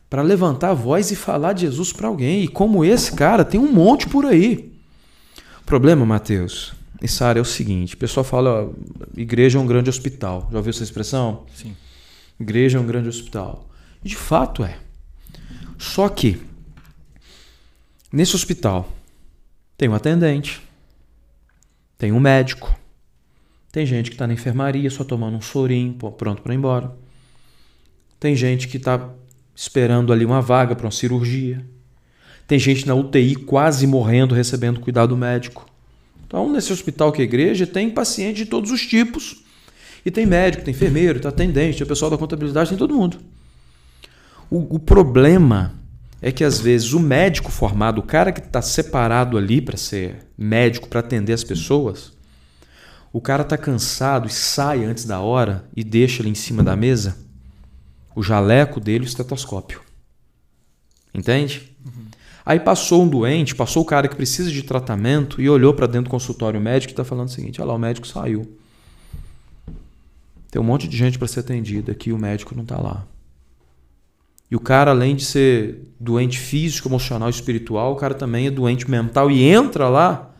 [0.09, 2.45] para levantar a voz e falar de Jesus para alguém?
[2.45, 4.77] E como esse cara, tem um monte por aí
[5.67, 8.73] problema, Mateus, nessa área é o seguinte: o pessoal fala,
[9.17, 10.49] igreja é um grande hospital.
[10.51, 11.43] Já ouviu essa expressão?
[11.53, 11.77] Sim.
[12.39, 13.69] Igreja é um grande hospital.
[14.05, 14.79] E de fato é.
[15.79, 16.41] Só que,
[18.13, 18.93] nesse hospital,
[19.77, 20.63] tem um atendente,
[21.99, 22.75] tem um médico,
[23.71, 26.97] tem gente que está na enfermaria só tomando um sorinho, pronto para ir embora.
[28.19, 29.11] Tem gente que está
[29.55, 31.65] esperando ali uma vaga para uma cirurgia.
[32.47, 35.67] Tem gente na UTI quase morrendo, recebendo cuidado médico.
[36.27, 39.45] Então, nesse hospital que é igreja, tem paciente de todos os tipos.
[40.07, 43.19] E tem médico, tem enfermeiro, tem atendente, tem pessoal da contabilidade, tem todo mundo.
[44.49, 45.75] O, o problema
[46.23, 50.29] é que às vezes o médico formado, o cara que está separado ali para ser
[50.39, 52.13] médico, para atender as pessoas,
[53.13, 56.77] o cara está cansado e sai antes da hora e deixa ali em cima da
[56.77, 57.19] mesa
[58.15, 59.81] o jaleco dele e o estetoscópio.
[61.13, 61.77] Entende?
[61.85, 62.05] Uhum.
[62.45, 66.05] Aí passou um doente, passou o cara que precisa de tratamento e olhou para dentro
[66.05, 68.57] do consultório médico e está falando o seguinte: olha lá, o médico saiu.
[70.51, 73.07] Tem um monte de gente para ser atendida aqui, o médico não está lá.
[74.51, 78.89] E o cara, além de ser doente físico, emocional, espiritual, o cara também é doente
[78.89, 80.31] mental e entra lá.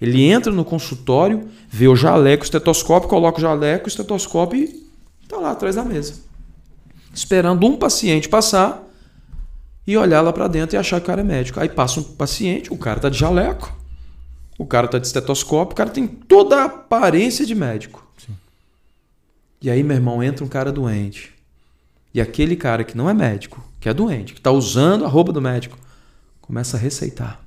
[0.00, 4.86] Ele entra no consultório, vê o jaleco, o estetoscópio, coloca o jaleco, o estetoscópio e
[5.22, 6.14] está lá atrás da mesa.
[7.12, 8.82] Esperando um paciente passar
[9.86, 11.60] e olhar lá para dentro e achar que o cara é médico.
[11.60, 13.76] Aí passa um paciente, o cara tá de jaleco,
[14.58, 18.09] o cara tá de estetoscópio, o cara tem toda a aparência de médico.
[19.62, 21.32] E aí, meu irmão, entra um cara doente.
[22.14, 25.32] E aquele cara que não é médico, que é doente, que está usando a roupa
[25.32, 25.78] do médico,
[26.40, 27.40] começa a receitar.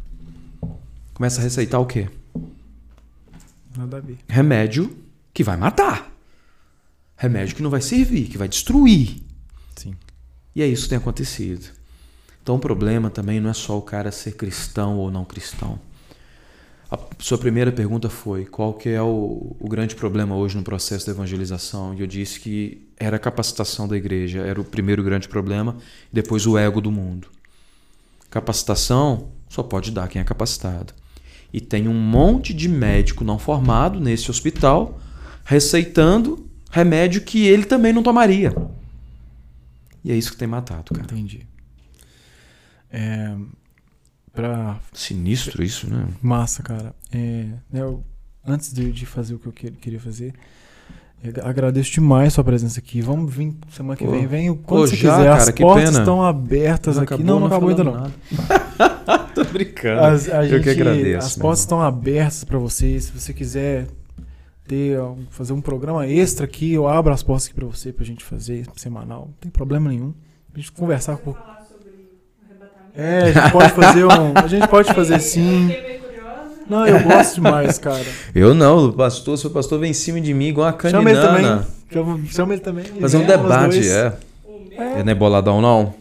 [1.13, 2.09] Começa a receitar o quê?
[3.75, 4.17] Nada a ver.
[4.27, 4.95] Remédio
[5.33, 6.11] que vai matar.
[7.17, 9.21] Remédio que não vai servir, que vai destruir.
[9.75, 9.95] Sim.
[10.55, 11.71] E é isso que tem acontecido.
[12.41, 15.79] Então o problema também não é só o cara ser cristão ou não cristão.
[16.93, 21.05] A sua primeira pergunta foi qual que é o, o grande problema hoje no processo
[21.05, 21.91] de evangelização.
[21.95, 25.75] E eu disse que era a capacitação da igreja, era o primeiro grande problema,
[26.11, 27.29] depois o ego do mundo.
[28.29, 30.93] Capacitação só pode dar quem é capacitado.
[31.51, 34.99] E tem um monte de médico não formado nesse hospital
[35.43, 38.53] receitando remédio que ele também não tomaria.
[40.05, 41.05] E é isso que tem matado, cara.
[41.05, 41.47] Entendi.
[42.91, 43.35] É,
[44.33, 46.07] pra Sinistro isso, né?
[46.21, 46.93] Massa, cara.
[47.13, 48.03] É, eu,
[48.45, 50.33] antes de, de fazer o que eu que- queria fazer,
[51.43, 52.99] agradeço demais sua presença aqui.
[53.01, 54.27] Vamos vir semana que vem.
[54.27, 55.29] Vem quando Pô, você já, quiser.
[55.31, 55.99] As cara, que portas pena.
[55.99, 57.23] estão abertas aqui.
[57.23, 58.11] Não, não acabou ainda não.
[59.33, 60.01] Tô brincando.
[60.01, 61.27] As, eu que gente- agradeço.
[61.27, 62.99] As portas estão abertas para você.
[62.99, 63.87] Se você quiser
[64.67, 64.97] ter,
[65.29, 68.65] fazer um programa extra aqui, eu abro as portas aqui para você, pra gente fazer
[68.75, 69.25] semanal.
[69.27, 70.13] Não tem problema nenhum.
[70.53, 71.33] A gente conversar Você com.
[71.33, 71.89] falar sobre
[72.45, 72.82] arrebatamento?
[72.95, 74.31] É, a gente pode fazer um.
[74.35, 75.75] A gente pode fazer sim.
[76.69, 78.05] Não, eu gosto demais, cara.
[78.33, 81.19] Eu não, o pastor, seu pastor vem em cima de mim igual uma Chama ele
[81.19, 81.35] também.
[81.43, 81.67] caninana.
[81.91, 82.85] Chama, chama ele também.
[82.85, 84.13] Fazer um debate, é.
[84.77, 85.93] É, não é boladão, não?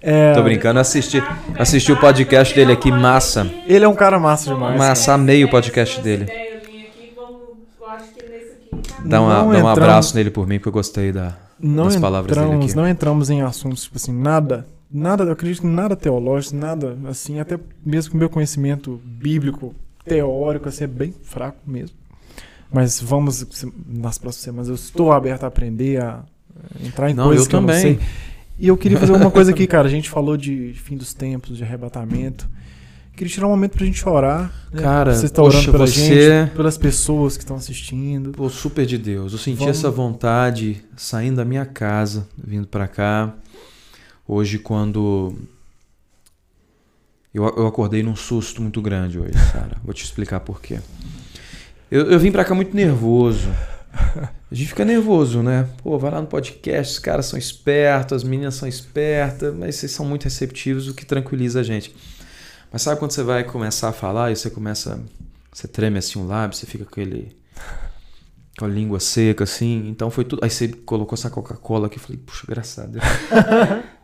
[0.00, 1.22] É, Tô brincando, assisti,
[1.58, 3.50] assisti o podcast dele aqui, massa.
[3.66, 4.78] Ele é um cara massa demais.
[4.78, 6.26] Massa, amei o podcast dele.
[9.04, 11.34] Dá, uma- dá um entramos- abraço nele por mim, porque eu gostei da.
[11.60, 12.76] Não das palavras dele entramos, aqui.
[12.76, 17.38] não entramos em assuntos, tipo assim, nada, nada, eu acredito que nada teológico, nada, assim,
[17.40, 19.74] até mesmo o meu conhecimento bíblico,
[20.04, 21.96] teórico, assim, é bem fraco mesmo.
[22.72, 23.40] Mas vamos,
[23.86, 26.22] nas próximas semanas, eu estou aberto a aprender, a
[26.84, 27.82] entrar em Não, coisas eu que eu não também.
[27.82, 27.98] sei.
[28.58, 31.56] E eu queria fazer uma coisa aqui, cara, a gente falou de fim dos tempos,
[31.56, 32.48] de arrebatamento.
[33.16, 34.52] Queria tirar um momento pra gente orar.
[34.72, 34.80] né?
[34.82, 38.30] Cara, você está orando pela você- gente, pelas pessoas que estão assistindo.
[38.30, 39.32] Pô, super de Deus.
[39.32, 43.34] Eu senti Vamos- essa vontade saindo da minha casa, vindo pra cá.
[44.30, 45.34] Hoje, quando.
[47.32, 49.78] Eu, eu acordei num susto muito grande hoje, cara.
[49.82, 50.80] Vou te explicar por quê.
[51.90, 53.48] Eu, eu vim pra cá muito nervoso.
[54.50, 55.66] A gente fica nervoso, né?
[55.82, 59.92] Pô, vai lá no podcast, os caras são espertos, as meninas são espertas, mas vocês
[59.92, 61.96] são muito receptivos, o que tranquiliza a gente.
[62.70, 65.02] Mas sabe quando você vai começar a falar e você começa.
[65.50, 67.34] Você treme assim o lábio, você fica com aquele.
[68.58, 69.88] com a língua seca, assim.
[69.88, 70.44] Então foi tudo.
[70.44, 73.04] Aí você colocou essa Coca-Cola aqui e falei, puxa, Deus.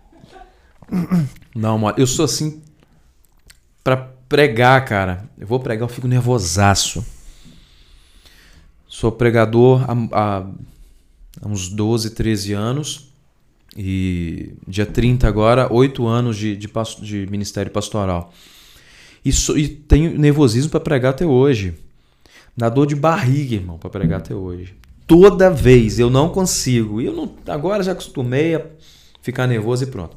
[1.54, 2.62] Não, mano, eu sou assim.
[3.82, 3.96] Pra
[4.28, 5.28] pregar, cara.
[5.38, 7.04] Eu vou pregar, eu fico nervosaço.
[8.88, 10.46] Sou pregador há, há,
[11.46, 13.12] uns 12, 13 anos.
[13.76, 18.32] E dia 30 agora, 8 anos de, de, pas- de ministério pastoral.
[19.24, 21.74] E, e tenho nervosismo para pregar até hoje.
[22.56, 24.76] Dá dor de barriga, irmão, para pregar até hoje.
[25.08, 27.00] Toda vez eu não consigo.
[27.00, 28.64] E eu não, agora já acostumei a
[29.20, 30.16] ficar nervoso e pronto.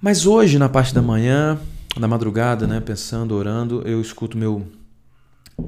[0.00, 1.58] Mas hoje, na parte da manhã,
[1.98, 4.66] na madrugada, né, pensando, orando, eu escuto meu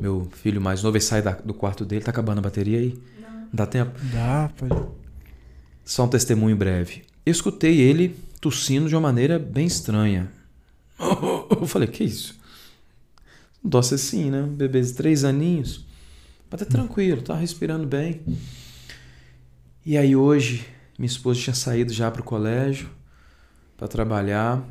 [0.01, 2.97] meu filho mais novo, ele sai da- do quarto dele, tá acabando a bateria aí?
[3.53, 3.91] Dá tempo?
[4.12, 4.87] Dá, pode.
[5.85, 7.03] Só um testemunho breve.
[7.26, 10.31] Eu escutei ele tossindo de uma maneira bem estranha.
[11.61, 12.39] Eu falei, que isso?
[13.64, 14.43] Doce assim, né?
[14.43, 15.85] Um bebê de três aninhos.
[16.49, 18.20] Mas tá tranquilo, tá respirando bem.
[19.85, 20.64] E aí hoje,
[20.97, 22.89] minha esposa tinha saído já pro colégio
[23.81, 24.62] para trabalhar.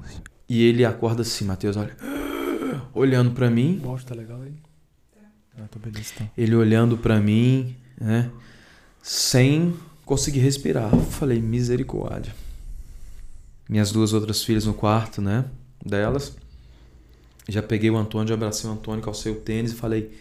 [0.47, 1.97] E ele acorda assim, Matheus, olha.
[2.93, 4.53] Olhando para mim, O áudio tá legal aí?
[5.57, 6.30] Ah, tô beleza, então.
[6.38, 8.30] ele olhando pra mim, né?
[9.01, 10.93] Sem conseguir respirar.
[10.93, 12.34] Eu Falei, misericórdia.
[13.68, 15.45] Minhas duas outras filhas no quarto, né?
[15.86, 16.36] Delas.
[17.47, 20.18] Já peguei o Antônio, já abracei o Antônio, calcei o tênis e falei,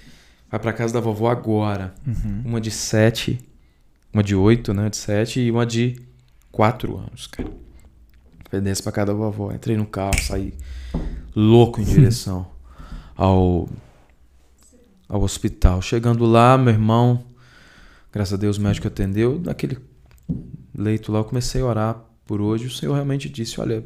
[0.50, 1.94] vai pra casa da vovó agora.
[2.06, 2.42] Uhum.
[2.44, 3.38] Uma de sete,
[4.12, 4.88] uma de oito, né?
[4.88, 6.00] De sete e uma de
[6.50, 7.50] quatro anos, cara.
[8.50, 9.52] Desce pra casa da vovó.
[9.52, 10.54] Entrei no carro, saí
[11.36, 12.46] louco em direção
[13.16, 13.68] ao,
[15.08, 15.82] ao hospital.
[15.82, 17.24] Chegando lá, meu irmão,
[18.12, 19.40] graças a Deus o médico atendeu.
[19.44, 19.78] Naquele
[20.74, 22.66] leito lá, eu comecei a orar por hoje.
[22.66, 23.84] O Senhor realmente disse: Olha,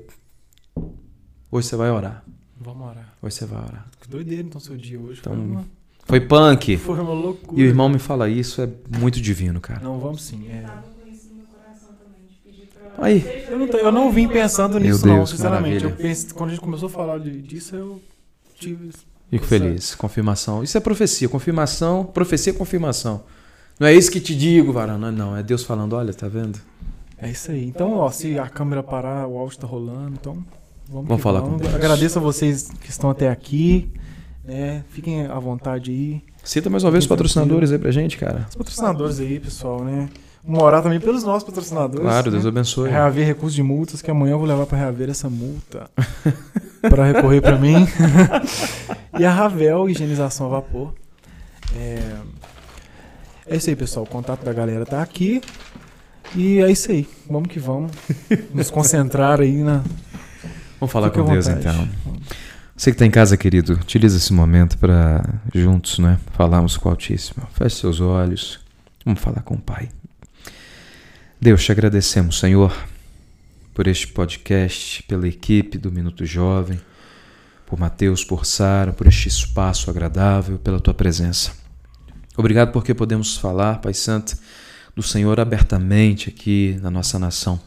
[1.50, 2.24] hoje você vai orar.
[2.60, 3.14] Vamos orar.
[3.20, 3.86] Hoje você vai orar.
[4.00, 5.18] Que doideira então seu dia hoje.
[5.20, 5.64] Então, foi, uma,
[6.04, 6.76] Foi punk.
[6.76, 7.60] foi uma loucura.
[7.60, 9.80] E o irmão me fala isso, é muito divino, cara.
[9.80, 10.48] Não, vamos sim.
[10.48, 10.60] é.
[10.62, 12.82] Tava com isso no meu coração também, de pedir pra.
[12.99, 13.47] Aí.
[13.49, 15.84] Eu, não, tô- eu não vim pensando Meu nisso, não, Deus, que sinceramente.
[15.84, 18.01] Eu penso, quando a gente começou a falar de- disso, eu
[18.59, 18.90] tive.
[19.30, 19.95] Fico Essa- feliz.
[19.95, 20.62] Confirmação.
[20.62, 21.28] Isso é profecia.
[21.28, 22.05] Confirmação.
[22.05, 23.22] Profecia é confirmação.
[23.80, 24.99] Não é isso que te digo, varão.
[24.99, 26.59] Não, não, é Deus falando, olha, tá vendo?
[27.18, 27.64] É isso aí.
[27.66, 30.34] Então, ó, se a câmera parar, o áudio tá rolando, então
[30.88, 31.74] vamos, Vamos falar com Deus.
[31.74, 33.90] Agradeço a vocês que estão até aqui.
[34.45, 34.84] Né?
[34.90, 36.22] Fiquem à vontade aí.
[36.45, 38.47] Cita mais uma vez os patrocinadores aí pra gente, cara.
[38.51, 40.09] Os patrocinadores aí, pessoal, né?
[40.45, 42.03] Vamos orar também pelos nossos patrocinadores.
[42.03, 42.49] Claro, Deus né?
[42.49, 42.90] abençoe.
[42.90, 45.88] Reaver recursos de multas, que amanhã eu vou levar pra reaver essa multa.
[46.82, 47.86] pra recorrer pra mim.
[49.18, 50.93] e a Ravel, higienização a vapor.
[51.76, 52.16] É...
[53.47, 54.05] é isso aí, pessoal.
[54.05, 55.40] O contato da galera tá aqui.
[56.34, 57.09] E é isso aí.
[57.30, 57.93] Vamos que vamos.
[58.53, 59.82] Nos concentrar aí na.
[60.80, 61.88] Vamos falar com Deus então.
[62.74, 65.22] Você que está em casa, querido, utiliza esse momento para
[65.55, 67.47] juntos, né, falarmos com o Altíssimo.
[67.53, 68.59] Feche seus olhos.
[69.05, 69.88] Vamos falar com o Pai.
[71.43, 72.72] Deus, te agradecemos, Senhor,
[73.74, 76.80] por este podcast, pela equipe do Minuto Jovem,
[77.66, 81.51] por Mateus, por Sara, por este espaço agradável, pela tua presença.
[82.36, 84.38] Obrigado porque podemos falar, Pai Santo,
[84.95, 87.61] do Senhor abertamente aqui na nossa nação.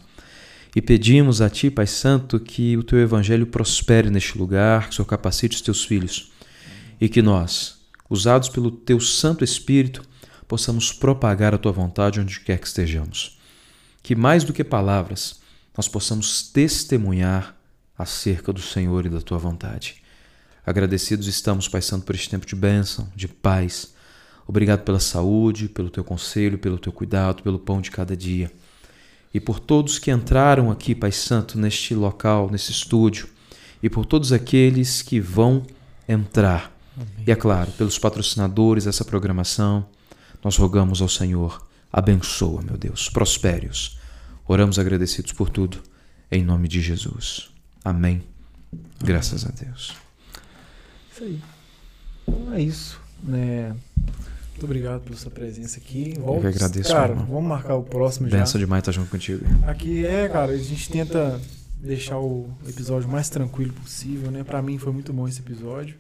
[0.74, 4.96] E pedimos a Ti, Pai Santo, que o Teu Evangelho prospere neste lugar, que o
[4.96, 6.32] Senhor capacite os Teus filhos
[7.02, 7.76] e que nós,
[8.10, 10.02] usados pelo Teu Santo Espírito,
[10.48, 13.36] possamos propagar a Tua vontade onde quer que estejamos.
[14.06, 15.40] Que mais do que palavras,
[15.76, 17.56] nós possamos testemunhar
[17.98, 19.96] acerca do Senhor e da Tua vontade.
[20.64, 23.96] Agradecidos estamos, Pai Santo, por este tempo de bênção, de paz.
[24.46, 28.52] Obrigado pela saúde, pelo Teu conselho, pelo Teu cuidado, pelo pão de cada dia
[29.34, 33.28] e por todos que entraram aqui, Pai Santo, neste local, nesse estúdio,
[33.82, 35.66] e por todos aqueles que vão
[36.08, 36.72] entrar.
[37.26, 39.84] E é claro, pelos patrocinadores dessa programação,
[40.44, 41.66] nós rogamos ao Senhor,
[41.96, 43.98] abençoa, meu Deus, prospere-os.
[44.46, 45.82] Oramos agradecidos por tudo,
[46.30, 47.50] em nome de Jesus.
[47.86, 48.22] Amém.
[49.02, 49.96] Graças a Deus.
[51.14, 51.42] Isso aí.
[52.28, 53.00] Então é isso.
[53.24, 53.74] Né?
[54.52, 56.16] Muito obrigado pela sua presença aqui.
[56.18, 57.26] Eu que agradeço, Cara, irmão.
[57.28, 58.40] vamos marcar o próximo já.
[58.40, 59.46] Benção demais estar junto contigo.
[59.66, 61.40] Aqui é, cara, a gente tenta
[61.80, 64.44] deixar o episódio mais tranquilo possível, né?
[64.44, 65.96] Pra mim foi muito bom esse episódio.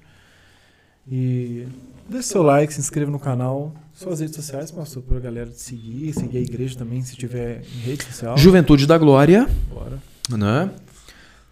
[1.10, 1.68] E
[2.10, 3.74] deixe seu like, se inscreva no canal.
[3.94, 7.80] Suas redes sociais, pastor, pra galera te seguir, seguir a igreja também, se tiver em
[7.80, 8.38] rede social.
[8.38, 10.00] Juventude da Glória, Bora.
[10.38, 10.70] né?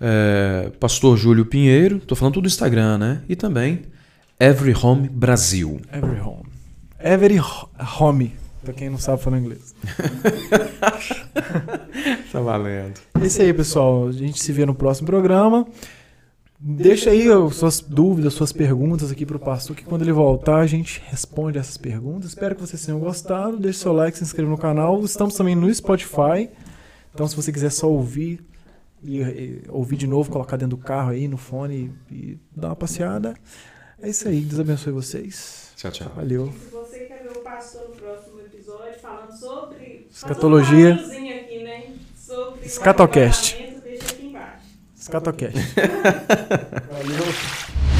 [0.01, 3.21] É, Pastor Júlio Pinheiro, tô falando tudo do Instagram, né?
[3.29, 3.83] E também
[4.37, 5.79] Every Home Brasil.
[5.91, 6.43] Every home.
[6.99, 9.73] Every ho- home, pra quem não sabe falar inglês.
[12.31, 12.99] Tá valendo.
[13.21, 14.07] É isso aí, pessoal.
[14.07, 15.65] A gente se vê no próximo programa.
[16.65, 20.65] Deixa aí ó, suas dúvidas, suas perguntas aqui pro pastor, que quando ele voltar a
[20.65, 22.29] gente responde essas perguntas.
[22.29, 23.57] Espero que vocês tenham gostado.
[23.57, 25.03] Deixe seu like, se inscreva no canal.
[25.03, 26.49] Estamos também no Spotify.
[27.13, 28.39] Então, se você quiser só ouvir
[29.03, 32.69] e, e ouvir de novo, colocar dentro do carro aí, no fone e, e dar
[32.69, 33.35] uma passeada.
[34.01, 34.39] É isso aí.
[34.39, 35.73] Deus abençoe vocês.
[35.75, 36.11] Tchau, tchau.
[36.15, 36.47] Valeu.
[36.47, 40.07] Se você quer ver o pastor no próximo episódio falando sobre.
[40.09, 40.93] Escatologia.
[40.93, 41.91] Um aqui, né?
[42.15, 43.72] Sobre o
[45.03, 45.57] Escatocast.
[46.89, 47.92] Valeu.